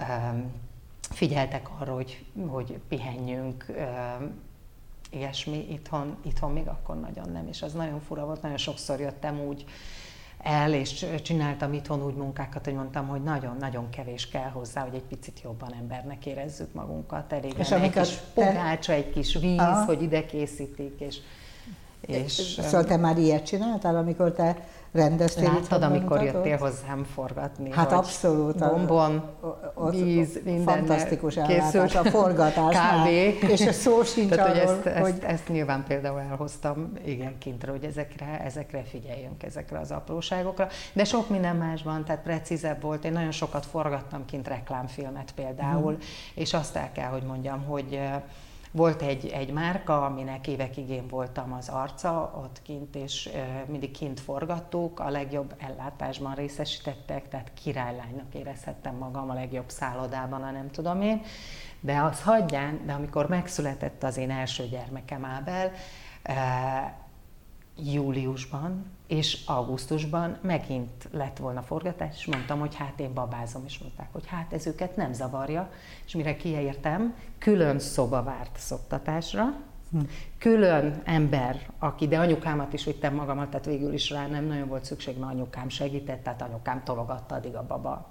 [0.00, 0.36] uh-huh.
[1.10, 3.66] Figyeltek arra, hogy, hogy pihenjünk,
[5.10, 9.40] ilyesmi itthon, itthon még akkor nagyon nem, és az nagyon fura volt, nagyon sokszor jöttem
[9.40, 9.64] úgy
[10.38, 15.02] el, és csináltam itthon úgy munkákat, hogy mondtam, hogy nagyon-nagyon kevés kell hozzá, hogy egy
[15.02, 17.32] picit jobban embernek érezzük magunkat.
[17.32, 19.84] Elég és egy kis pogácsa, egy kis víz, Aha.
[19.84, 21.18] hogy ide készítik, és
[22.06, 24.56] és, szóval te már ilyet csináltál, amikor te
[24.96, 27.72] rendeztél Láttad, amikor jöttél hozzám forgatni.
[27.72, 28.58] Hát abszolút.
[28.58, 29.22] Bombon,
[29.74, 32.74] a, víz, minden Fantasztikus ellátás a forgatás.
[32.74, 33.38] Kávé.
[33.48, 35.10] És a szó sincs Tehát, arról, hogy, ezt, hogy...
[35.10, 40.68] Ezt, ezt nyilván például elhoztam igen kintre, hogy ezekre, ezekre figyeljünk, ezekre az apróságokra.
[40.92, 43.04] De sok minden másban, tehát precízebb volt.
[43.04, 46.00] Én nagyon sokat forgattam kint reklámfilmet például, hmm.
[46.34, 48.00] és azt el kell, hogy mondjam, hogy
[48.76, 53.30] volt egy, egy márka, aminek évekig én voltam az arca ott kint, és
[53.66, 60.50] mindig kint forgattuk, a legjobb ellátásban részesítettek, tehát királylánynak érezhettem magam a legjobb szállodában, a
[60.50, 61.22] nem tudom én.
[61.80, 65.72] De az hagyján, de amikor megszületett az én első gyermekem Ábel,
[67.76, 74.08] júliusban és augusztusban megint lett volna forgatás, és mondtam, hogy hát én babázom, és mondták,
[74.12, 75.70] hogy hát ez őket nem zavarja,
[76.06, 79.54] és mire kiértem, külön szoba várt szoktatásra,
[79.90, 80.00] hm.
[80.38, 84.84] külön ember, aki, de anyukámat is vittem magamat, tehát végül is rá nem nagyon volt
[84.84, 88.10] szükség, mert anyukám segített, tehát anyukám tologatta addig a baba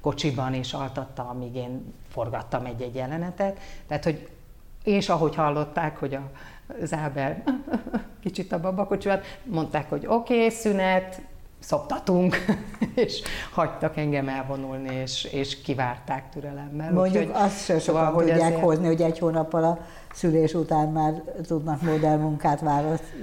[0.00, 3.58] kocsiban, és altatta, amíg én forgattam egy-egy jelenetet.
[3.86, 4.28] Tehát, hogy
[4.86, 6.30] és ahogy hallották, hogy a
[6.82, 7.42] Zábel
[8.22, 11.20] kicsit a babakocsiban, mondták, hogy oké, okay, szünet,
[11.66, 12.36] szoptatunk,
[12.94, 16.92] és hagytak engem elvonulni, és, és kivárták türelemmel.
[16.92, 18.60] Mondjuk Úgyhogy, azt se sokan tudják ezért...
[18.60, 19.78] hozni, hogy egy hónappal a
[20.12, 22.62] szülés után már tudnak modellmunkát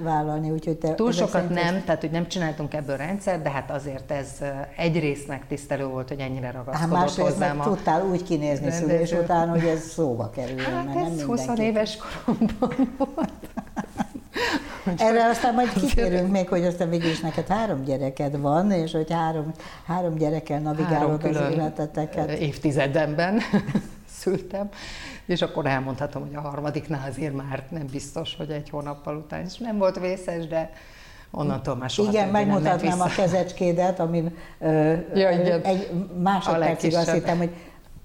[0.02, 0.94] vállalni, úgyhogy te...
[0.94, 4.28] Túl sokat nem, tehát hogy nem csináltunk ebből rendszer, de hát azért ez
[4.76, 7.60] egy résznek tisztelő volt, hogy ennyire ragaszkodott hát hozzám.
[7.60, 8.86] a tudtál úgy kinézni rendező.
[8.86, 10.58] szülés után, hogy ez szóba kerül.
[10.58, 13.63] Hát mert ez nem 20 éves koromban volt.
[14.96, 19.12] Erre aztán majd kitérünk még, hogy aztán végül is neked három gyereked van, és hogy
[19.12, 19.52] három,
[19.86, 22.30] három gyerekkel navigálod három az életeteket.
[22.30, 23.40] évtizedemben
[24.20, 24.68] szültem,
[25.26, 29.58] és akkor elmondhatom, hogy a harmadiknál azért már nem biztos, hogy egy hónappal után is
[29.58, 30.70] nem volt vészes, de
[31.30, 34.36] onnantól már soha Igen, megmutatnám a kezecskédet, amin
[35.14, 35.60] ja, igen.
[35.60, 35.90] egy
[36.22, 37.50] másodpercig azt hittem, hogy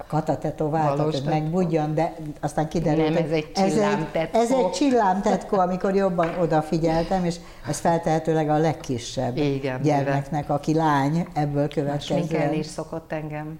[0.07, 4.39] Kata tetováltak, hogy megbudjon, de aztán kiderült, nem, ez egy csillámtetkó.
[4.39, 7.35] Ez egy, ez egy csillámtetkó, amikor jobban odafigyeltem, és
[7.67, 12.53] ez feltehetőleg a legkisebb Igen, gyermeknek, aki lány, ebből következően.
[12.53, 13.59] is szokott engem.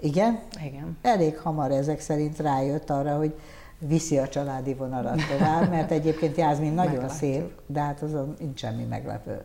[0.00, 0.38] Igen?
[0.64, 0.98] Igen.
[1.02, 3.34] Elég hamar ezek szerint rájött arra, hogy
[3.78, 7.18] viszi a családi vonalat tovább, mert egyébként Jászmin nagyon Meglátjuk.
[7.18, 9.40] szép, de hát azon nincs semmi meglepő.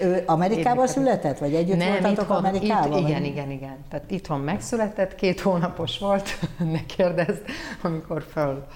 [0.00, 2.98] Ő Amerikában született, vagy együtt Nem, voltatok itthon, Amerikában?
[2.98, 3.76] Itt, igen, igen, igen.
[3.88, 6.38] Tehát itthon megszületett, két hónapos volt,
[6.72, 7.42] ne kérdezd,
[7.82, 8.66] amikor föl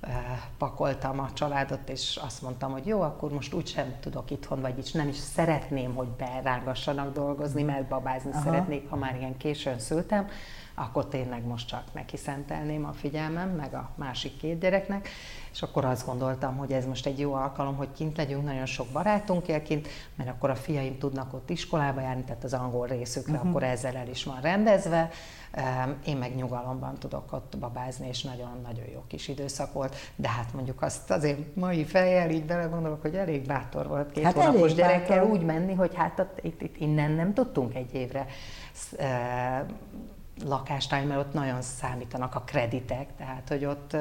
[0.00, 0.10] eh,
[0.58, 5.08] pakoltam a családot, és azt mondtam, hogy jó, akkor most úgysem tudok itthon, vagyis nem
[5.08, 8.42] is szeretném, hogy berángassanak dolgozni, mert babázni Aha.
[8.42, 10.28] szeretnék, ha már ilyen későn szültem,
[10.78, 15.08] akkor tényleg most csak neki szentelném a figyelmem, meg a másik két gyereknek,
[15.52, 18.86] és akkor azt gondoltam, hogy ez most egy jó alkalom, hogy kint legyünk, nagyon sok
[18.92, 23.32] barátunk él kint, mert akkor a fiaim tudnak ott iskolába járni, tehát az angol részükre
[23.32, 23.48] uh-huh.
[23.48, 25.10] akkor ezzel el is van rendezve,
[26.04, 30.82] én meg nyugalomban tudok ott babázni, és nagyon-nagyon jó kis időszak volt, de hát mondjuk
[30.82, 35.30] azt azért mai fejjel így belegondolok, hogy elég bátor volt két hát hónapos gyerekkel bátor.
[35.30, 38.26] úgy menni, hogy hát itt, itt innen nem tudtunk egy évre
[40.44, 43.96] lakást mert ott nagyon számítanak a kreditek, tehát hogy ott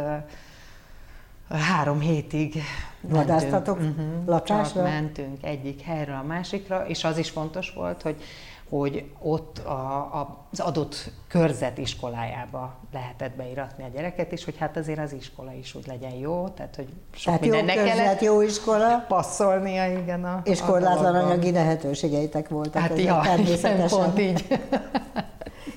[1.50, 2.62] három hétig
[3.02, 4.82] Vadáztatok mentünk, uh-huh, lakásra?
[4.82, 8.24] mentünk egyik helyről a másikra, és az is fontos volt, hogy
[8.70, 14.78] hogy ott a, a, az adott körzet iskolájába lehetett beiratni a gyereket, és hogy hát
[14.78, 18.22] azért az iskola is úgy legyen jó, tehát hogy sok tehát mindennek jó körzet, kellett
[18.22, 19.06] jó iskola.
[19.08, 20.26] passzolnia, igen.
[20.26, 22.82] A, és korlátlan anyagi lehetőségeitek voltak.
[22.82, 24.00] Hát ja, természetesen.
[24.00, 24.60] pont így.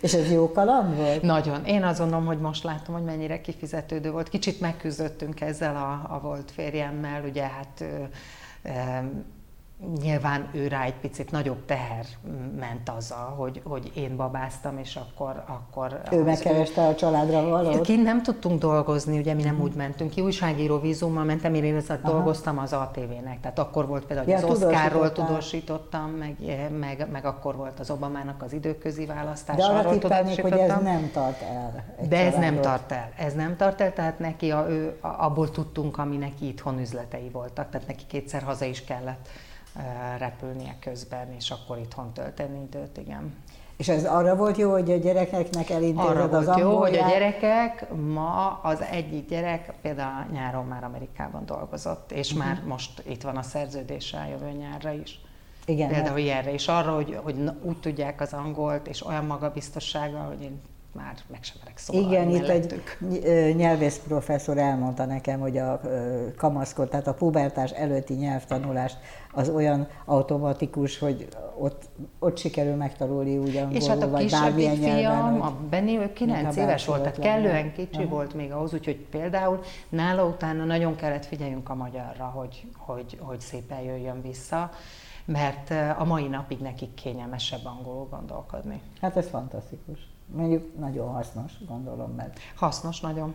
[0.00, 1.22] És ez jó kaland volt?
[1.22, 1.64] Nagyon.
[1.64, 4.28] Én azt gondolom, hogy most látom, hogy mennyire kifizetődő volt.
[4.28, 7.84] Kicsit megküzdöttünk ezzel a, a volt férjemmel, ugye hát
[10.02, 12.04] nyilván ő rá egy picit nagyobb teher
[12.58, 15.42] ment azzal, hogy, hogy én babáztam, és akkor...
[15.46, 17.80] akkor ő megkereste a családra valót?
[17.80, 19.60] Kint nem tudtunk dolgozni, ugye mi nem mm.
[19.60, 24.32] úgy mentünk ki, újságíró vízummal mentem, én ezt dolgoztam az ATV-nek, tehát akkor volt például,
[24.32, 26.36] hogy ja, az Oszkárról tudósítottam, meg,
[26.78, 29.72] meg, meg akkor volt az Obamának az időközi választása.
[29.72, 31.84] De arra tippelnék, hogy ez nem tart el.
[32.08, 35.98] De ez nem tart el, ez nem tart el, tehát neki a, ő, abból tudtunk,
[35.98, 39.28] ami neki itthon üzletei voltak, tehát neki kétszer haza is kellett
[40.18, 43.34] repülnie közben, és akkor itthon tölteni időt, igen.
[43.76, 47.08] És ez arra volt jó, hogy a gyerekeknek elintézed arra az volt jó, hogy a
[47.08, 52.46] gyerekek, ma az egyik gyerek például nyáron már Amerikában dolgozott, és uh-huh.
[52.46, 55.20] már most itt van a szerződése a jövő nyárra is.
[55.64, 56.24] Igen, például mert...
[56.24, 60.60] ilyenre, és arra, hogy, hogy úgy tudják az angolt, és olyan magabiztossággal, hogy én
[60.92, 62.98] már meg sem merek szólalni Igen, mellettük.
[63.00, 65.80] itt egy nyelvész professzor elmondta nekem, hogy a
[66.36, 68.98] kamaszkor, tehát a pubertás előtti nyelvtanulást
[69.32, 74.70] az olyan automatikus, hogy ott, ott sikerül megtanulni úgy angolul, És hát a vagy kisebbik
[74.70, 78.08] fiam, a Benni, ő 9 éves volt, tehát kellően kicsi Aha.
[78.08, 83.40] volt még ahhoz, úgyhogy például nála utána nagyon kellett figyeljünk a magyarra, hogy, hogy, hogy
[83.40, 84.70] szépen jöjjön vissza
[85.24, 88.80] mert a mai napig nekik kényelmesebb angolul gondolkodni.
[89.00, 89.98] Hát ez fantasztikus
[90.34, 92.38] mondjuk nagyon hasznos, gondolom, mert...
[92.54, 93.34] Hasznos nagyon.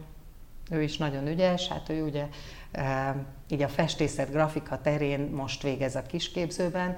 [0.70, 2.28] Ő is nagyon ügyes, hát ő ugye
[2.72, 3.16] e,
[3.50, 6.98] így a festészet, grafika terén most végez a kisképzőben,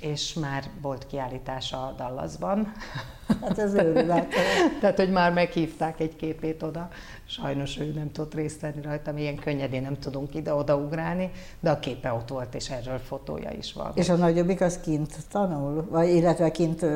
[0.00, 2.72] és már volt kiállítása Dallasban.
[3.40, 4.34] Hát ez őrület.
[4.80, 6.90] Tehát, hogy már meghívták egy képét oda.
[7.30, 11.78] Sajnos ő nem tudott részt venni rajta, ilyen könnyedén nem tudunk ide-oda ugrálni, de a
[11.78, 13.90] képe ott volt, és erről fotója is van.
[13.94, 15.86] És a nagyobbik az kint tanul?
[15.90, 16.86] Vagy illetve kint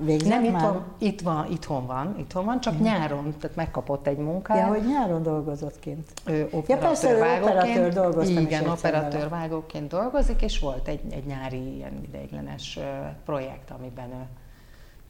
[0.00, 0.52] végzett Nem, már?
[0.52, 4.58] itt van, itt van, itthon van, itthon van, csak nyáron, tehát megkapott egy munkát.
[4.58, 6.12] Ja, hogy nyáron dolgozott kint.
[6.26, 11.24] Ő Ja, persze, ő operatőr dolgoztam is Igen, operatőr vágóként dolgozik, és volt egy, egy
[11.24, 12.78] nyári ilyen ideiglenes
[13.24, 14.26] projekt, amiben ő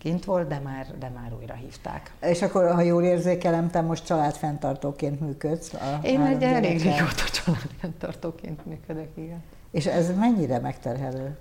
[0.02, 2.12] kint volt, de már, de már újra hívták.
[2.20, 5.72] És akkor, ha jól érzékelem, te most családfenntartóként működsz.
[5.72, 9.42] A Én egy elég régóta családfenntartóként működök, igen.
[9.70, 11.36] És ez mennyire megterhelő?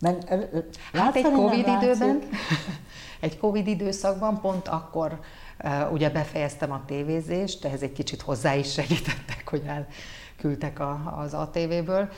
[0.00, 0.58] Ö,
[0.92, 2.22] Hát egy Covid időben,
[3.20, 5.20] egy Covid időszakban pont akkor
[5.92, 12.08] ugye befejeztem a tévézést, ehhez egy kicsit hozzá is segítettek, hogy elküldtek a, az ATV-ből.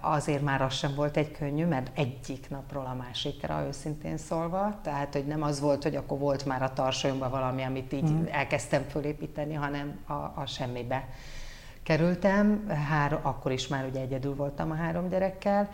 [0.00, 4.78] Azért már az sem volt egy könnyű, mert egyik napról a másikra, őszintén szólva.
[4.82, 8.24] Tehát, hogy nem az volt, hogy akkor volt már a tarsolyomban valami, amit így Mhm.
[8.30, 11.08] elkezdtem fölépíteni, hanem a, a semmibe
[11.82, 12.66] kerültem.
[12.88, 15.68] Három, akkor is már ugye egyedül voltam a három gyerekkel,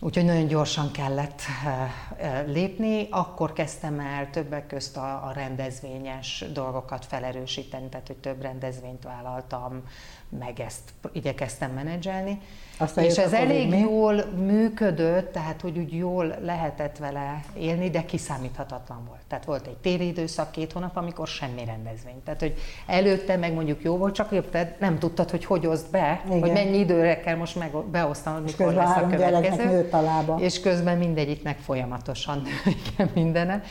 [0.00, 7.04] Úgyhogy nagyon gyorsan kellett eh, eh, lépni, akkor kezdtem el többek közt a, rendezvényes dolgokat
[7.04, 9.82] felerősíteni, tehát hogy több rendezvényt vállaltam,
[10.28, 12.40] meg ezt igyekeztem menedzselni.
[12.78, 13.78] Aztán és ez elég mi?
[13.78, 19.20] jól működött, tehát hogy úgy jól lehetett vele élni, de kiszámíthatatlan volt.
[19.28, 22.22] Tehát volt egy téli időszak, két hónap, amikor semmi rendezvény.
[22.24, 22.54] Tehát, hogy
[22.86, 26.40] előtte meg mondjuk jó volt, csak érted, nem tudtad, hogy hogy oszd be, Igen.
[26.40, 29.64] hogy mennyi időre kell most meg beosztanod, És mikor közben lesz a következő.
[29.64, 30.36] nőtt a lába.
[30.40, 32.42] És közben mindegyiknek folyamatosan
[32.94, 33.62] igen, mindene.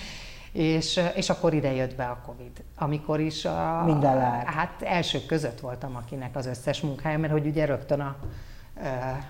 [0.51, 4.45] És, és akkor ide jött be a Covid, amikor is a, Minden lehet.
[4.45, 8.15] hát elsők között voltam, akinek az összes munkája, mert hogy ugye rögtön a,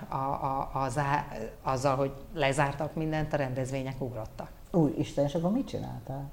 [0.10, 4.50] a, a, az, á- azzal, hogy lezártak mindent, a rendezvények ugrottak.
[4.72, 6.32] Új, Isten, és akkor mit csináltál?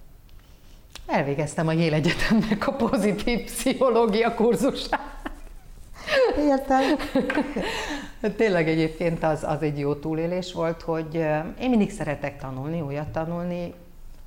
[1.07, 5.19] Elvégeztem a Yale Egyetemnek a pozitív pszichológia kurzusát.
[6.39, 6.83] Értem.
[8.37, 11.15] Tényleg egyébként az, az egy jó túlélés volt, hogy
[11.61, 13.75] én mindig szeretek tanulni, újat tanulni.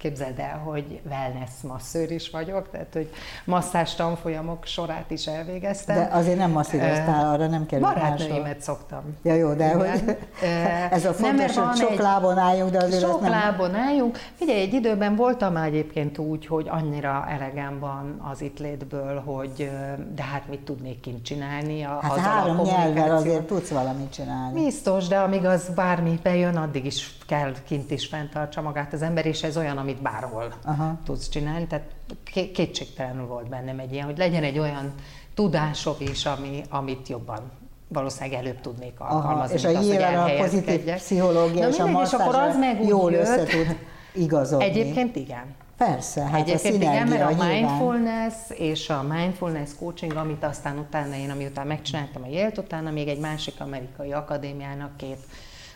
[0.04, 3.10] Képzeld el, hogy wellness masszőr is vagyok, tehát hogy
[3.46, 5.96] masszás tanfolyamok sorát is elvégeztem.
[5.96, 8.02] De azért nem masszíroztál, arra nem kerül máshol.
[8.02, 9.02] Barátnőimet szoktam.
[9.24, 9.78] Ja jó, de Igen.
[9.78, 10.18] hogy
[10.92, 13.30] ez a nem, fontos, van hogy sok egy- lábon álljunk, de azért Sok nem...
[13.32, 14.18] lábon álljunk.
[14.36, 19.72] Figyelj, egy időben voltam már egyébként úgy, hogy annyira elegem van az itt létből, hogy
[20.16, 21.84] de hát mit tudnék kint csinálni.
[21.84, 24.64] A, Hát három nyelvvel azért tudsz valamit csinálni.
[24.64, 29.26] Biztos, de amíg az bármi bejön, addig is kell kint is fenntartsa magát az ember,
[29.26, 31.00] és ez olyan, amit bárhol Aha.
[31.06, 31.68] tudsz csinálni.
[31.68, 31.86] Tehát
[32.24, 34.94] ké- kétségtelenül volt bennem egy ilyen, hogy legyen egy olyan
[35.34, 37.52] tudásom is, ami, amit jobban
[37.88, 41.80] valószínűleg előbb tudnék alkalmazni, és a mint az, hogy nyilván a pozitív pszichológia Na és
[41.80, 43.22] a és akkor az meg úgy jól jött.
[43.22, 43.78] össze tud
[44.14, 44.66] igazodni.
[44.66, 45.44] Egyébként igen.
[45.78, 47.48] Persze, hát Egyébként a igen, mert a nyilván.
[47.50, 53.08] mindfulness és a mindfulness coaching, amit aztán utána én, amiután megcsináltam a Yale-t, utána még
[53.08, 55.18] egy másik amerikai akadémiának két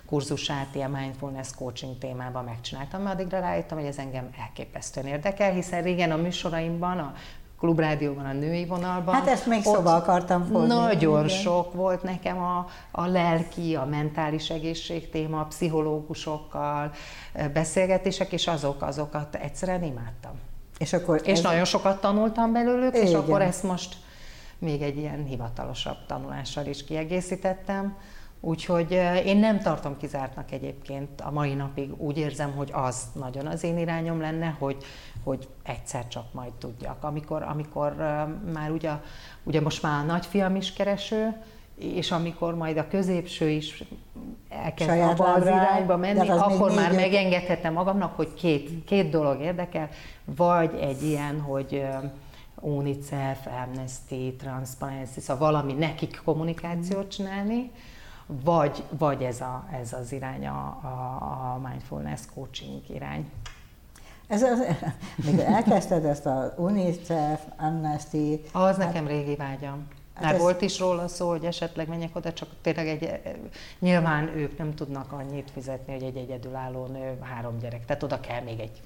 [0.08, 5.84] kurzusát ilyen mindfulness coaching témában megcsináltam, mert addigra rájöttem, hogy ez engem elképesztően érdekel, hiszen
[5.84, 7.14] régen a műsoraimban, a
[7.60, 9.14] klubrádióban, a női vonalban.
[9.14, 10.68] Hát ezt még szóba akartam hozni.
[10.68, 11.38] Nagyon Igen.
[11.38, 16.92] sok volt nekem a, a lelki, a mentális egészség téma, a pszichológusokkal
[17.54, 20.32] beszélgetések, és azok, azokat egyszerűen imádtam.
[20.78, 23.20] És akkor És ez, nagyon sokat tanultam belőlük, és Igen.
[23.20, 23.96] akkor ezt most
[24.60, 27.96] még egy ilyen hivatalosabb tanulással is kiegészítettem.
[28.40, 32.02] Úgyhogy eh, én nem tartom kizártnak egyébként a mai napig.
[32.02, 34.78] Úgy érzem, hogy az nagyon az én irányom lenne, hogy,
[35.24, 37.04] hogy egyszer csak majd tudjak.
[37.04, 38.92] Amikor, amikor eh, már ugye,
[39.44, 41.36] ugye most már a nagyfiam is kereső,
[41.78, 43.84] és amikor majd a középső is
[44.50, 48.84] elkezd Saját abba az irányba menni, de az akkor már négy-öt- megengedhetem magamnak, hogy két,
[48.86, 49.90] két dolog érdekel,
[50.26, 52.06] vagy egy ilyen, hogy ö,
[52.60, 57.72] UNICEF, Amnesty, Transparency, szóval valami nekik kommunikációt csinálni,
[58.28, 60.88] vagy, vagy ez, a, ez az irány, a, a,
[61.54, 63.32] a mindfulness coaching irány.
[64.28, 64.60] ez az,
[65.26, 69.88] még elkezdted ezt a UNICEF, Amnesty, Az nekem régi vágyam.
[70.14, 73.20] Hát Már ez- volt is róla szó, hogy esetleg menjek oda, csak tényleg egy,
[73.80, 77.86] nyilván ők nem tudnak annyit fizetni, hogy egy egyedülálló nő, három gyerek.
[77.86, 78.82] Tehát oda kell még egy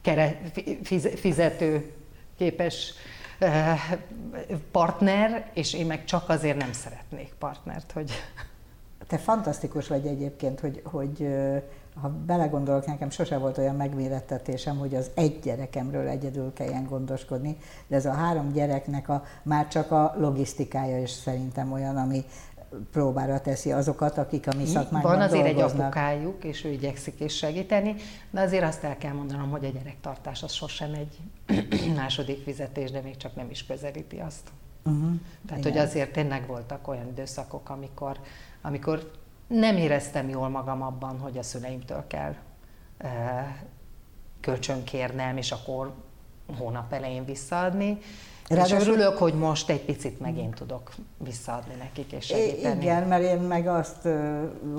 [0.00, 0.40] kere,
[0.82, 1.92] fiz- fizető
[2.36, 2.92] képes
[4.70, 8.10] partner, és én meg csak azért nem szeretnék partnert, hogy
[9.06, 11.28] Te fantasztikus vagy egyébként, hogy, hogy
[12.00, 17.96] ha belegondolok, nekem sose volt olyan megmérettetésem, hogy az egy gyerekemről egyedül kelljen gondoskodni, de
[17.96, 22.24] ez a három gyereknek a, már csak a logisztikája is szerintem olyan, ami
[22.92, 25.74] próbára teszi azokat, akik a mi szakmánkban Van azért dolgoznak.
[25.74, 27.94] egy apukájuk, és ő igyekszik is segíteni,
[28.30, 31.18] de azért azt el kell mondanom, hogy a gyerektartás az sosem egy
[31.96, 34.50] második fizetés, de még csak nem is közelíti azt.
[34.84, 35.12] Uh-huh.
[35.46, 35.72] Tehát, Igen.
[35.72, 38.18] hogy azért tényleg voltak olyan időszakok, amikor,
[38.62, 39.10] amikor
[39.46, 42.34] nem éreztem jól magam abban, hogy a szüleimtől kell
[44.40, 45.92] kölcsönkérnem, és akkor
[46.58, 47.98] hónap elején visszaadni.
[48.54, 48.78] Ráadásul...
[48.78, 52.82] És örülök, hogy most egy picit megint tudok visszaadni nekik és segíteni.
[52.82, 54.08] Igen, mert én meg azt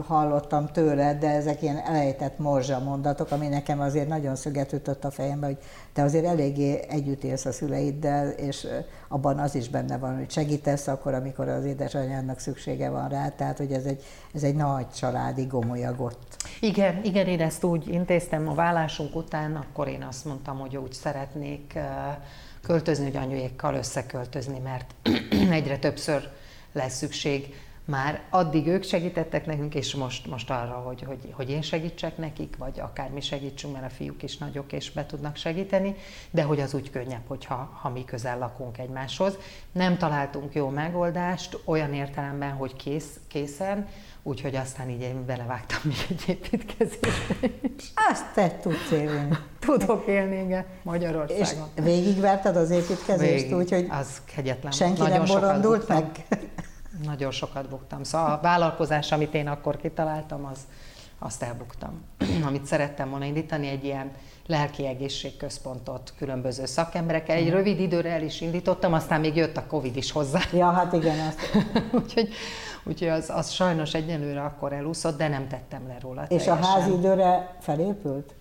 [0.07, 5.11] hallottam tőled, de ezek ilyen elejtett morzsa mondatok, ami nekem azért nagyon szöget ütött a
[5.11, 5.57] fejembe, hogy
[5.93, 8.67] te azért eléggé együtt élsz a szüleiddel, és
[9.07, 13.57] abban az is benne van, hogy segítesz akkor, amikor az édesanyádnak szüksége van rá, tehát
[13.57, 16.35] hogy ez egy, ez egy nagy családi gomolyag ott.
[16.59, 20.93] Igen, igen, én ezt úgy intéztem a vállásunk után, akkor én azt mondtam, hogy úgy
[20.93, 21.79] szeretnék
[22.63, 24.95] költözni, hogy anyuékkal összeköltözni, mert
[25.57, 26.29] egyre többször
[26.71, 27.55] lesz szükség.
[27.85, 32.57] Már addig ők segítettek nekünk, és most, most arra, hogy, hogy, hogy én segítsek nekik,
[32.57, 35.95] vagy akár mi segítsünk, mert a fiúk is nagyok, és be tudnak segíteni,
[36.31, 39.37] de hogy az úgy könnyebb, hogyha ha mi közel lakunk egymáshoz.
[39.71, 43.87] Nem találtunk jó megoldást olyan értelemben, hogy kész, készen,
[44.23, 47.91] Úgyhogy aztán így én belevágtam még egy építkezésbe is.
[48.09, 49.37] Azt te tudsz élni.
[49.59, 51.69] Tudok élni, igen, Magyarországon.
[51.75, 54.71] És végigverted az építkezést, úgyhogy az kegyetlen.
[54.71, 56.25] senki Nagyon nem borondult meg?
[57.03, 58.03] Nagyon sokat buktam.
[58.03, 60.59] Szóval a vállalkozás, amit én akkor kitaláltam, az,
[61.19, 62.01] azt elbuktam.
[62.45, 64.11] amit szerettem volna indítani, egy ilyen
[64.47, 67.35] lelki egészségközpontot különböző szakemberekkel.
[67.35, 67.55] Egy mhm.
[67.55, 70.39] rövid időre el is indítottam, aztán még jött a Covid is hozzá.
[70.53, 71.19] Ja, hát igen.
[71.27, 71.39] Azt...
[72.03, 72.29] úgyhogy
[72.83, 76.57] úgyhogy az, az sajnos egyenlőre akkor elúszott, de nem tettem le róla És teljesen.
[76.57, 78.33] a ház időre felépült?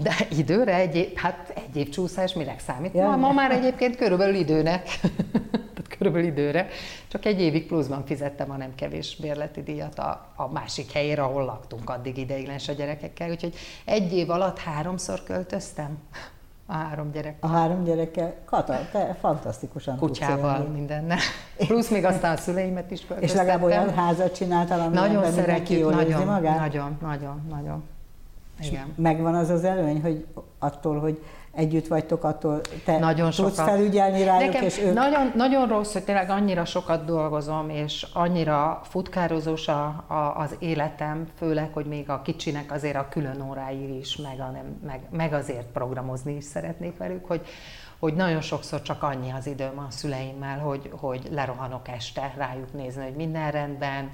[0.00, 2.94] De időre, egy hát egy év csúszás mire számít?
[2.94, 5.00] Ja, ma, ma már egyébként körülbelül időnek,
[5.74, 6.66] tehát körülbelül időre,
[7.08, 11.44] csak egy évig pluszban fizettem a nem kevés bérleti díjat a, a másik helyére, ahol
[11.44, 15.98] laktunk addig ideiglenes a gyerekekkel, úgyhogy egy év alatt háromszor költöztem.
[16.66, 17.36] A három gyerek.
[17.40, 21.18] A három gyerekkel, Kata, te fantasztikusan Kutyával, mindennel.
[21.56, 26.26] Plusz még aztán a szüleimet is És legalább olyan házat csináltál, ami nagyon szeretjük, nagyon,
[26.26, 26.58] magát?
[26.58, 27.84] Nagyon, nagyon, nagyon.
[28.66, 28.94] Igen.
[28.96, 30.26] megvan az az előny, hogy
[30.58, 31.22] attól, hogy
[31.52, 33.70] együtt vagytok, attól te nagyon tudsz sokat.
[33.70, 34.94] felügyelni rájuk, Nekem és ők...
[34.94, 41.26] Nagyon, nagyon rossz, hogy tényleg annyira sokat dolgozom, és annyira futkározós a, a, az életem,
[41.38, 45.32] főleg, hogy még a kicsinek azért a külön órái is, meg, a nem, meg, meg
[45.32, 47.40] azért programozni is szeretnék velük, hogy,
[47.98, 53.02] hogy nagyon sokszor csak annyi az időm a szüleimmel, hogy, hogy lerohanok este rájuk nézni,
[53.02, 54.10] hogy minden rendben,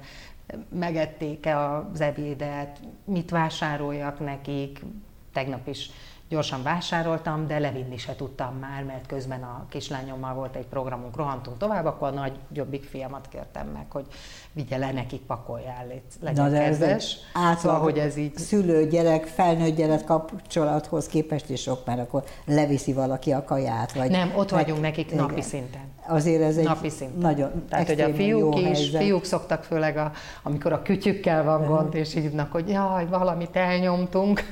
[0.69, 4.81] megették-e az ebédet, mit vásároljak nekik,
[5.33, 5.89] tegnap is
[6.29, 11.57] gyorsan vásároltam, de levinni se tudtam már, mert közben a kislányommal volt egy programunk, rohantunk
[11.57, 14.05] tovább, akkor a nagy jobbik fiamat kértem meg, hogy
[14.51, 15.85] vigye le nekik, pakoljál,
[16.21, 17.17] legyen Na, de kedves.
[17.51, 18.37] Ez szóval, hogy ez így...
[18.37, 23.93] Szülő-gyerek, felnőtt gyerek kapcsolathoz képest is sok, mert akkor leviszi valaki a kaját.
[23.93, 25.23] Vagy Nem, ott vagyunk nekik igen.
[25.23, 25.81] napi szinten.
[26.07, 27.19] Azért ez egy napi szinten.
[27.19, 29.01] nagyon Tehát, hogy a fiúk is, helyzet.
[29.01, 30.11] fiúk szoktak főleg, a,
[30.43, 34.43] amikor a kütyükkel van gond, és hívnak, hogy jaj, valamit elnyomtunk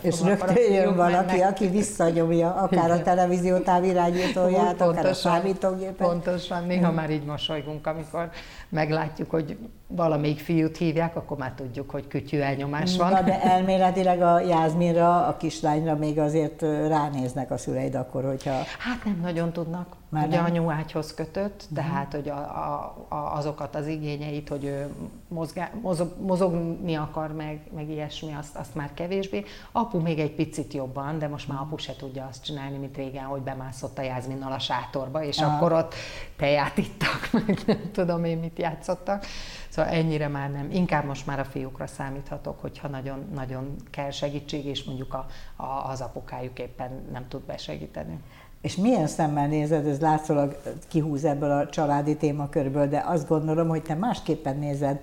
[0.00, 1.50] és rögtön jön valaki, mennek.
[1.50, 6.06] aki visszanyomja akár a televízió távirányítóját, akár a számítógépet.
[6.06, 8.30] Pontosan, néha már így mosolygunk, amikor
[8.74, 13.10] meglátjuk, hogy valamelyik fiút hívják, akkor már tudjuk, hogy kütyű elnyomás van.
[13.10, 18.52] Na, de elméletileg a Jászminra, a kislányra még azért ránéznek a szüleid akkor, hogyha...
[18.78, 19.96] Hát nem nagyon tudnak.
[20.08, 20.44] Már Ugye nem?
[20.44, 21.86] anyu ágyhoz kötött, uh-huh.
[21.86, 24.88] tehát hogy a, a, a, azokat az igényeit, hogy ő
[25.28, 29.44] mozgá, mozog, mozogni akar, meg, meg ilyesmi, azt, azt már kevésbé.
[29.72, 33.24] Apu még egy picit jobban, de most már apu se tudja azt csinálni, mint régen,
[33.24, 35.54] hogy bemászott a Jászminnal a sátorba, és uh-huh.
[35.54, 35.94] akkor ott
[36.36, 39.26] teját ittak, meg nem tudom én mit játszottak.
[39.68, 40.70] Szóval ennyire már nem.
[40.70, 45.90] Inkább most már a fiúkra számíthatok, hogyha nagyon, nagyon kell segítség, és mondjuk a, a,
[45.90, 48.18] az apukájuk éppen nem tud besegíteni.
[48.64, 53.82] És milyen szemmel nézed, ez látszólag kihúz ebből a családi témakörből, de azt gondolom, hogy
[53.82, 55.00] te másképpen nézed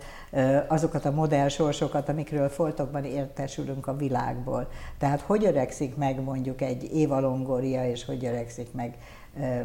[0.67, 4.69] azokat a modellsorsokat, amikről foltokban értesülünk a világból.
[4.97, 8.97] Tehát hogy öregszik meg mondjuk egy Éva Longoria, és hogy öregszik meg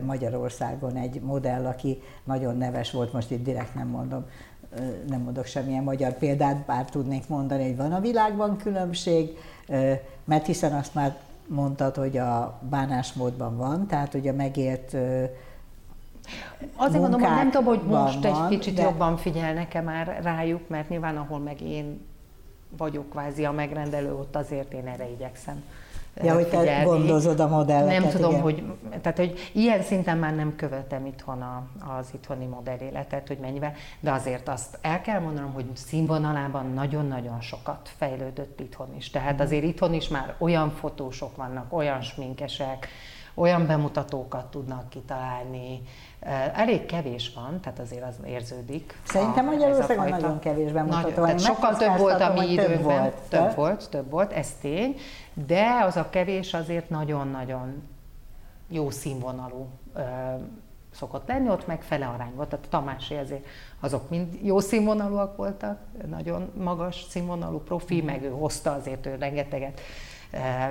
[0.05, 4.25] Magyarországon egy modell, aki nagyon neves volt, most itt direkt nem mondom,
[5.09, 9.39] nem mondok semmilyen magyar példát, bár tudnék mondani, hogy van a világban különbség,
[10.25, 14.97] mert hiszen azt már mondtad, hogy a bánásmódban van, tehát ugye megért
[16.77, 18.83] Azért mondom, hogy nem tudom, hogy most van, egy kicsit de...
[18.83, 22.01] jobban figyelnek-e már rájuk, mert nyilván ahol meg én
[22.77, 25.63] vagyok kvázi a megrendelő, ott azért én erre igyekszem
[26.23, 26.85] Ja, hogy te figyelni.
[26.85, 28.01] gondozod a modelleket.
[28.03, 28.43] Nem tudom, igen.
[28.43, 28.63] hogy,
[29.01, 31.63] tehát, hogy ilyen szinten már nem követem itthon a,
[31.99, 37.91] az itthoni modelléletet, hogy mennyivel, de azért azt el kell mondanom, hogy színvonalában nagyon-nagyon sokat
[37.97, 39.11] fejlődött itthon is.
[39.11, 42.89] Tehát azért itthon is már olyan fotósok vannak, olyan sminkesek,
[43.35, 45.83] olyan bemutatókat tudnak kitalálni,
[46.55, 48.99] Elég kevés van, tehát azért az érződik.
[49.05, 51.09] Szerintem Magyarországon nagyon kevés bemutató.
[51.09, 53.13] Tehát sokkal több volt a mi időnkben.
[53.29, 54.97] Több volt, több volt, ez tény,
[55.45, 57.83] de az a kevés azért nagyon-nagyon
[58.69, 59.69] jó színvonalú
[60.91, 62.49] szokott lenni, ott meg fele arány volt.
[62.49, 63.47] Tehát Tamási ezért
[63.81, 65.79] azok mind jó színvonalúak voltak,
[66.09, 69.81] nagyon magas színvonalú profi, meg ő hozta azért ő rengeteget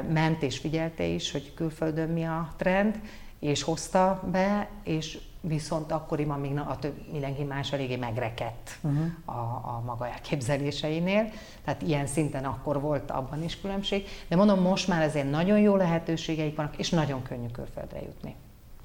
[0.10, 3.00] ment és figyelte is, hogy külföldön mi a trend,
[3.40, 9.06] és hozta be, és viszont akkoriban még a több, mindenki más eléggé megrekedt uh-huh.
[9.26, 9.40] a,
[9.76, 11.32] a maga elképzeléseinél,
[11.64, 15.76] tehát ilyen szinten akkor volt abban is különbség, de mondom, most már azért nagyon jó
[15.76, 18.36] lehetőségeik vannak, és nagyon könnyű külföldre jutni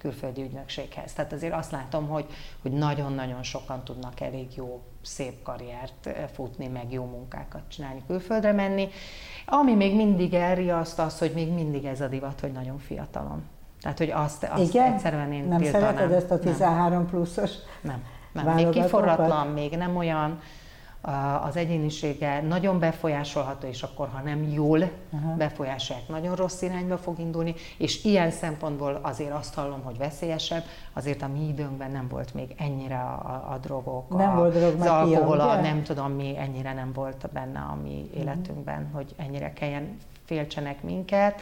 [0.00, 1.12] külföldi ügynökséghez.
[1.12, 2.26] Tehát azért azt látom, hogy,
[2.62, 8.52] hogy nagyon-nagyon sokan tudnak elég jó, szép karriert eh, futni, meg jó munkákat csinálni, külföldre
[8.52, 8.88] menni.
[9.46, 13.42] Ami még mindig elriaszt az, hogy még mindig ez a divat, hogy nagyon fiatalon
[13.80, 14.92] tehát, hogy azt, azt Igen?
[14.92, 15.94] egyszerűen én Nem tiltanám.
[15.94, 17.06] szereted ezt a 13 nem.
[17.06, 17.50] pluszos
[17.80, 18.02] Nem.
[18.32, 18.54] nem.
[18.54, 20.38] Még kiforratlan, még nem olyan
[21.42, 25.36] az egyénisége nagyon befolyásolható, és akkor, ha nem jól uh-huh.
[25.36, 31.22] befolyásolják, nagyon rossz irányba fog indulni, és ilyen szempontból azért azt hallom, hogy veszélyesebb, azért
[31.22, 34.80] a mi időnkben nem volt még ennyire a, a, a drogok, nem a, volt drog
[34.80, 39.52] az alkohol, a, nem tudom mi, ennyire nem volt benne a mi életünkben, hogy ennyire
[39.52, 41.40] kelljen féltsenek minket.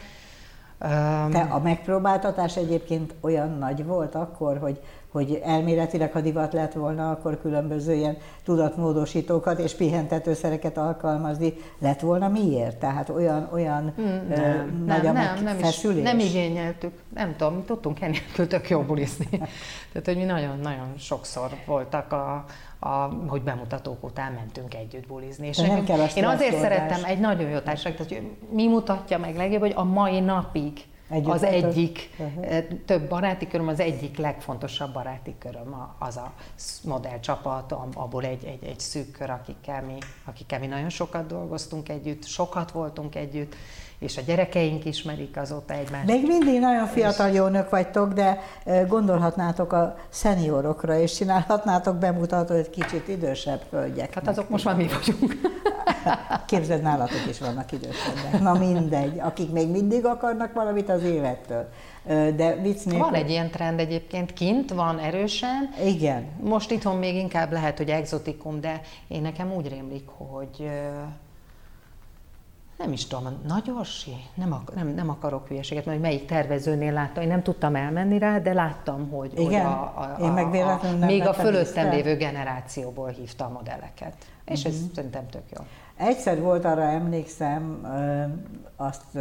[0.79, 7.11] Te a megpróbáltatás egyébként olyan nagy volt akkor, hogy, hogy elméletileg, ha divat lett volna,
[7.11, 12.76] akkor különböző ilyen tudatmódosítókat és pihentetőszereket alkalmazni lett volna miért?
[12.76, 16.93] Tehát olyan, olyan hmm, nem, nagy nem, a nem, nem, is, nem igényeltük.
[17.14, 19.29] Nem tudom, tudtunk ennél tök jó bulizni.
[19.93, 22.45] Tehát, hogy mi nagyon-nagyon sokszor voltak a,
[22.79, 22.89] a,
[23.26, 25.47] hogy bemutatók után mentünk együtt bulizni.
[25.47, 29.61] És nekünk, kell én azért szerettem egy nagyon jó társaság, tehát mi mutatja meg legjobb,
[29.61, 30.72] hogy a mai napig
[31.11, 32.59] Együtt az egyik, uh-huh.
[32.85, 36.33] több baráti köröm, az egyik legfontosabb baráti köröm az a
[36.85, 42.24] modellcsapat, abból egy, egy, egy szűk kör, akikkel mi, akikkel mi nagyon sokat dolgoztunk együtt,
[42.24, 43.55] sokat voltunk együtt,
[43.99, 46.07] és a gyerekeink ismerik azóta egymást.
[46.07, 48.40] Még mindig nagyon fiatal jó nők vagytok, de
[48.88, 54.14] gondolhatnátok a szeniorokra, és csinálhatnátok bemutató egy kicsit idősebb hölgyek.
[54.14, 55.40] Hát azok most már mi vagyunk.
[56.46, 58.40] Képzeld, nálatok is vannak idősebbek.
[58.40, 61.68] Na mindegy, akik még mindig akarnak valamit az élettől.
[62.36, 63.05] De vicc nélkül...
[63.05, 65.70] Van egy ilyen trend egyébként kint, van erősen.
[65.84, 66.26] Igen.
[66.40, 70.68] Most itthon még inkább lehet, hogy exotikum, de én nekem úgy rémlik, hogy
[72.79, 74.16] nem is tudom, Nagy Orsi?
[74.35, 78.39] Nem, ak- nem, nem akarok hülyeséget, mert melyik tervezőnél láttam, én nem tudtam elmenni rá,
[78.39, 79.45] de láttam, hogy, Igen?
[79.45, 83.49] hogy a, a, a, én meg a, a, még a fölöttem lévő generációból hívta a
[83.49, 84.14] modelleket.
[84.45, 84.74] És uh-huh.
[84.74, 84.95] ez mhm.
[84.95, 85.64] szerintem tök jó.
[85.97, 87.87] Egyszer volt arra emlékszem,
[88.76, 89.16] azt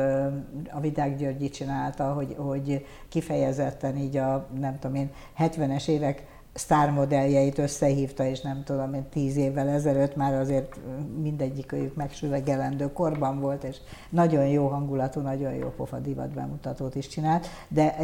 [0.72, 6.26] a Vidák Györgyi csinálta, hogy, hogy kifejezetten így a, nem tudom én, 70-es évek
[6.58, 10.76] sztármodelljeit összehívta, és nem tudom én, tíz évvel ezelőtt már azért
[11.22, 13.78] mindegyik őjük megsüvegelendő korban volt, és
[14.10, 17.95] nagyon jó hangulatú, nagyon jó pofa divat bemutatót is csinált, de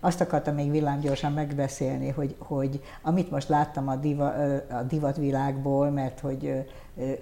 [0.00, 4.32] azt akartam még villámgyorsan megbeszélni, hogy, hogy amit most láttam a, diva,
[4.70, 6.64] a divatvilágból, mert hogy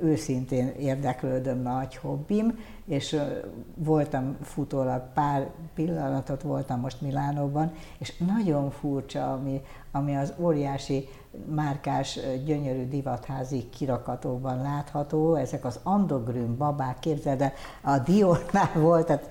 [0.00, 3.20] őszintén érdeklődöm, nagy hobbim, és
[3.74, 9.60] voltam futólag pár pillanatot voltam most Milánóban, és nagyon furcsa, ami,
[9.92, 11.08] ami az óriási
[11.54, 17.52] márkás, gyönyörű divatházi kirakatóban látható, ezek az andogrün babák, képzeld el,
[17.82, 19.30] a Diornál volt, tehát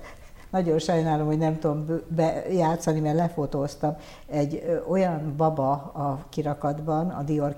[0.50, 7.56] nagyon sajnálom, hogy nem tudom bejátszani, mert lefotóztam egy olyan baba a kirakatban, a Dior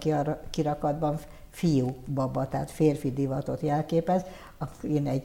[0.50, 1.18] kirakatban,
[1.56, 4.22] fiú baba, tehát férfi divatot jelképez,
[4.82, 5.22] én egy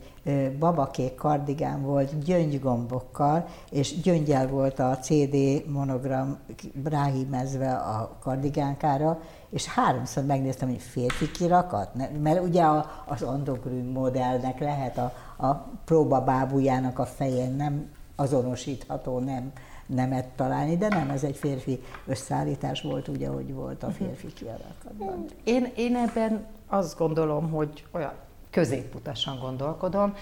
[0.59, 5.35] babakék kardigán volt gyöngygombokkal, és gyöngyel volt a CD
[5.67, 6.37] monogram
[6.83, 11.89] ráhímezve a kardigánkára, és háromszor megnéztem, hogy férfi kirakat,
[12.21, 12.63] mert ugye
[13.05, 15.13] az andogrün modellnek lehet a,
[15.47, 15.53] a
[15.85, 19.51] próbabábújának a fején nem azonosítható, nem
[19.93, 23.95] nemet találni, de nem, ez egy férfi összeállítás volt, ugye, hogy volt a mhm.
[23.95, 25.25] férfi kiarakatban.
[25.43, 28.13] Én, én ebben azt gondolom, hogy olyan
[28.49, 30.15] középutasan gondolkodom.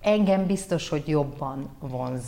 [0.00, 2.24] Engem biztos, hogy jobban vonz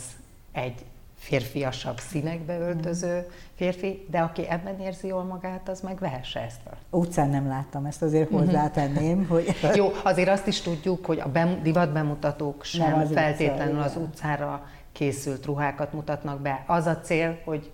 [0.51, 0.85] egy
[1.19, 6.77] férfiasabb színekbe öltöző férfi, de aki ebben érzi jól magát, az meg vehesse ezt fel.
[6.89, 8.39] Utcán nem láttam ezt, azért mhm.
[8.39, 9.55] hozzátenném, hogy...
[9.75, 13.95] Jó, azért azt is tudjuk, hogy a bem, divat bemutatók sem az feltétlenül utca, az
[13.95, 16.63] utcára készült ruhákat mutatnak be.
[16.67, 17.71] Az a cél, hogy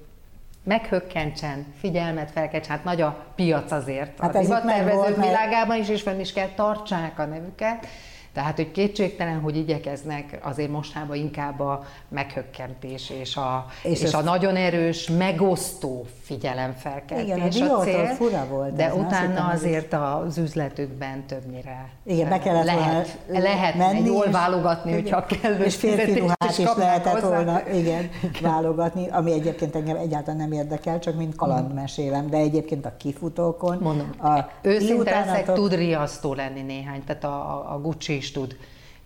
[0.63, 6.19] meghökkentsen, figyelmet felkeltsen, hát nagy a piac azért hát a divattervezők világában is, és fenn
[6.19, 7.87] is kell tartsák a nevüket,
[8.35, 14.21] tehát, hogy kétségtelen, hogy igyekeznek azért mostában inkább a meghökkentés és a, és, és a
[14.21, 21.25] nagyon erős, megosztó figyelemfelkeltés igen, a, a cél, fura volt de utána azért az üzletükben
[21.25, 25.53] többnyire igen, be kellett lehet, volna lehet menni, jól válogatni, igen, hogyha kell.
[25.53, 27.27] És férfi ruhát is, is lehetett hozzá.
[27.27, 28.09] volna igen,
[28.41, 33.77] válogatni, ami egyébként engem egyáltalán nem érdekel, csak mint kalandmesélem, de egyébként a kifutókon.
[33.81, 38.57] Mondom, a őszinte leszek, tud riasztó lenni néhány, tehát a, a Gucci is tud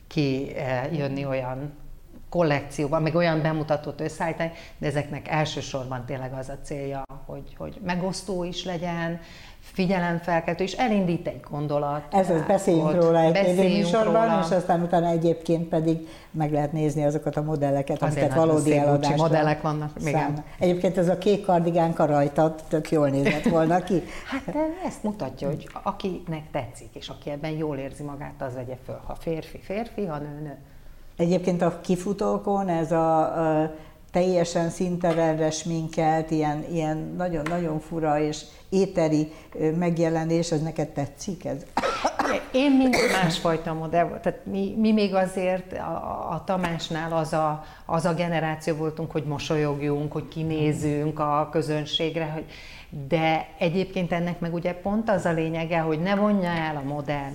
[0.08, 1.74] kijönni olyan
[2.30, 8.44] kollekcióban, meg olyan bemutatót összeállítani, de ezeknek elsősorban tényleg az a célja, hogy, hogy megosztó
[8.44, 9.20] is legyen,
[9.80, 12.02] figyelemfelkeltő, és elindít egy gondolat.
[12.12, 17.36] Ez az, beszéljünk róla egy tévéműsorban, és aztán utána egyébként pedig meg lehet nézni azokat
[17.36, 19.92] a modelleket, amiket valódi eladásban modellek vannak.
[20.04, 20.18] Még
[20.60, 24.04] Egyébként ez a kék kardigánka rajta tök jól nézett volna ki.
[24.46, 24.56] hát
[24.86, 29.00] ezt mutatja, hogy akinek tetszik, és aki ebben jól érzi magát, az vegye föl.
[29.06, 30.58] Ha férfi, férfi, ha nő, nő.
[31.18, 33.72] Egyébként a kifutókon ez a, a
[34.12, 39.32] teljesen szinterenre sminkelt, ilyen, ilyen nagyon-nagyon fura és éteri
[39.78, 41.66] megjelenés, az neked tetszik ez?
[42.52, 48.06] Én mindig másfajta modell, tehát mi, mi még azért a, a Tamásnál az a, az
[48.06, 52.46] a generáció voltunk, hogy mosolyogjunk, hogy kinézünk a közönségre, hogy,
[53.08, 57.34] de egyébként ennek meg ugye pont az a lényege, hogy ne vonja el a modell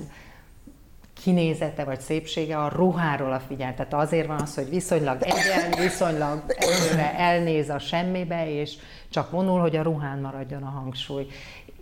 [1.25, 3.75] kinézete vagy szépsége a ruháról a figyel.
[3.75, 8.77] Tehát azért van az, hogy viszonylag egyen, viszonylag előre elnéz a semmibe, és
[9.09, 11.27] csak vonul, hogy a ruhán maradjon a hangsúly.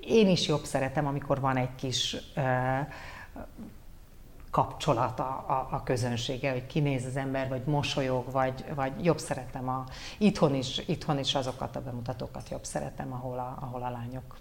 [0.00, 2.44] Én is jobb szeretem, amikor van egy kis uh,
[4.50, 9.68] kapcsolat a, a, a közönsége, hogy kinéz az ember, vagy mosolyog, vagy, vagy jobb szeretem
[9.68, 9.84] a,
[10.18, 14.36] itthon is, itthon is azokat a bemutatókat jobb szeretem, ahol a, ahol a lányok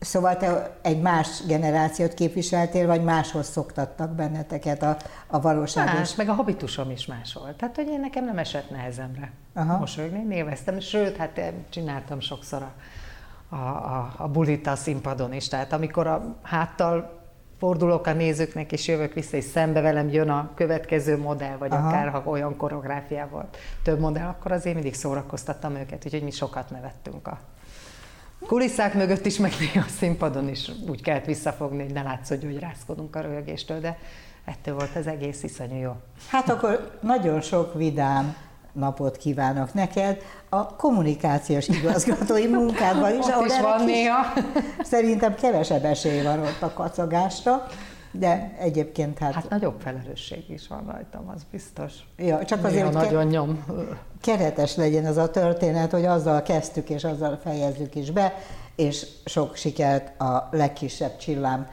[0.00, 4.96] Szóval te egy más generációt képviseltél, vagy máshoz szoktattak benneteket a,
[5.26, 5.92] a valóságos?
[5.92, 7.56] Más, meg a habitusom is más volt.
[7.56, 9.78] Tehát, hogy én nekem nem esett nehezemre Aha.
[9.78, 12.72] mosolyogni, néveztem, sőt, hát csináltam sokszor a,
[13.54, 15.48] a, a, a bulit a színpadon is.
[15.48, 17.20] Tehát amikor a háttal
[17.58, 21.88] fordulok a nézőknek, és jövök vissza, és szembe velem jön a következő modell, vagy Aha.
[21.88, 23.48] akár ha olyan koreográfiával
[23.82, 27.38] több modell, akkor azért mindig szórakoztattam őket, úgyhogy mi sokat nevettünk a
[28.46, 33.16] kulisszák mögött is, meg a színpadon is úgy kellett visszafogni, hogy ne látszódjon, hogy rázkodunk
[33.16, 33.98] a röhögéstől, de
[34.44, 35.92] ettől volt az egész iszonyú jó.
[36.28, 38.36] Hát akkor nagyon sok vidám
[38.72, 44.32] napot kívánok neked a kommunikációs igazgatói munkádban is, ahol is van néha.
[44.82, 47.66] Szerintem kevesebb esély van ott a kacagásra,
[48.10, 49.32] de egyébként hát...
[49.32, 51.92] Hát nagyobb felelősség is van rajtam, az biztos.
[52.16, 53.64] Ja, csak azért, hogy nagyon ke- nyom.
[54.20, 58.34] keretes legyen az a történet, hogy azzal kezdtük és azzal fejezzük is be,
[58.76, 61.66] és sok sikert a legkisebb csillám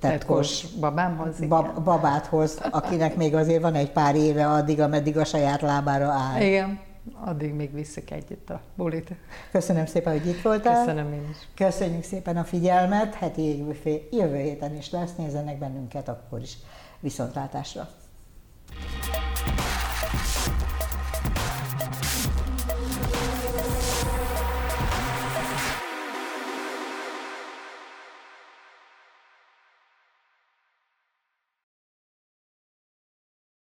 [0.00, 5.60] tetkos babámhoz, bab, babáthoz, akinek még azért van egy pár éve addig, ameddig a saját
[5.60, 6.40] lábára áll.
[6.40, 9.10] Igen addig még visszük együtt a bulit.
[9.50, 10.84] Köszönöm szépen, hogy itt voltál.
[10.84, 11.36] Köszönöm én is.
[11.54, 16.56] Köszönjük szépen a figyelmet, heti égbüfé jövő héten is lesz, nézzenek bennünket akkor is.
[17.00, 17.88] Viszontlátásra!
[18.76, 19.33] thank you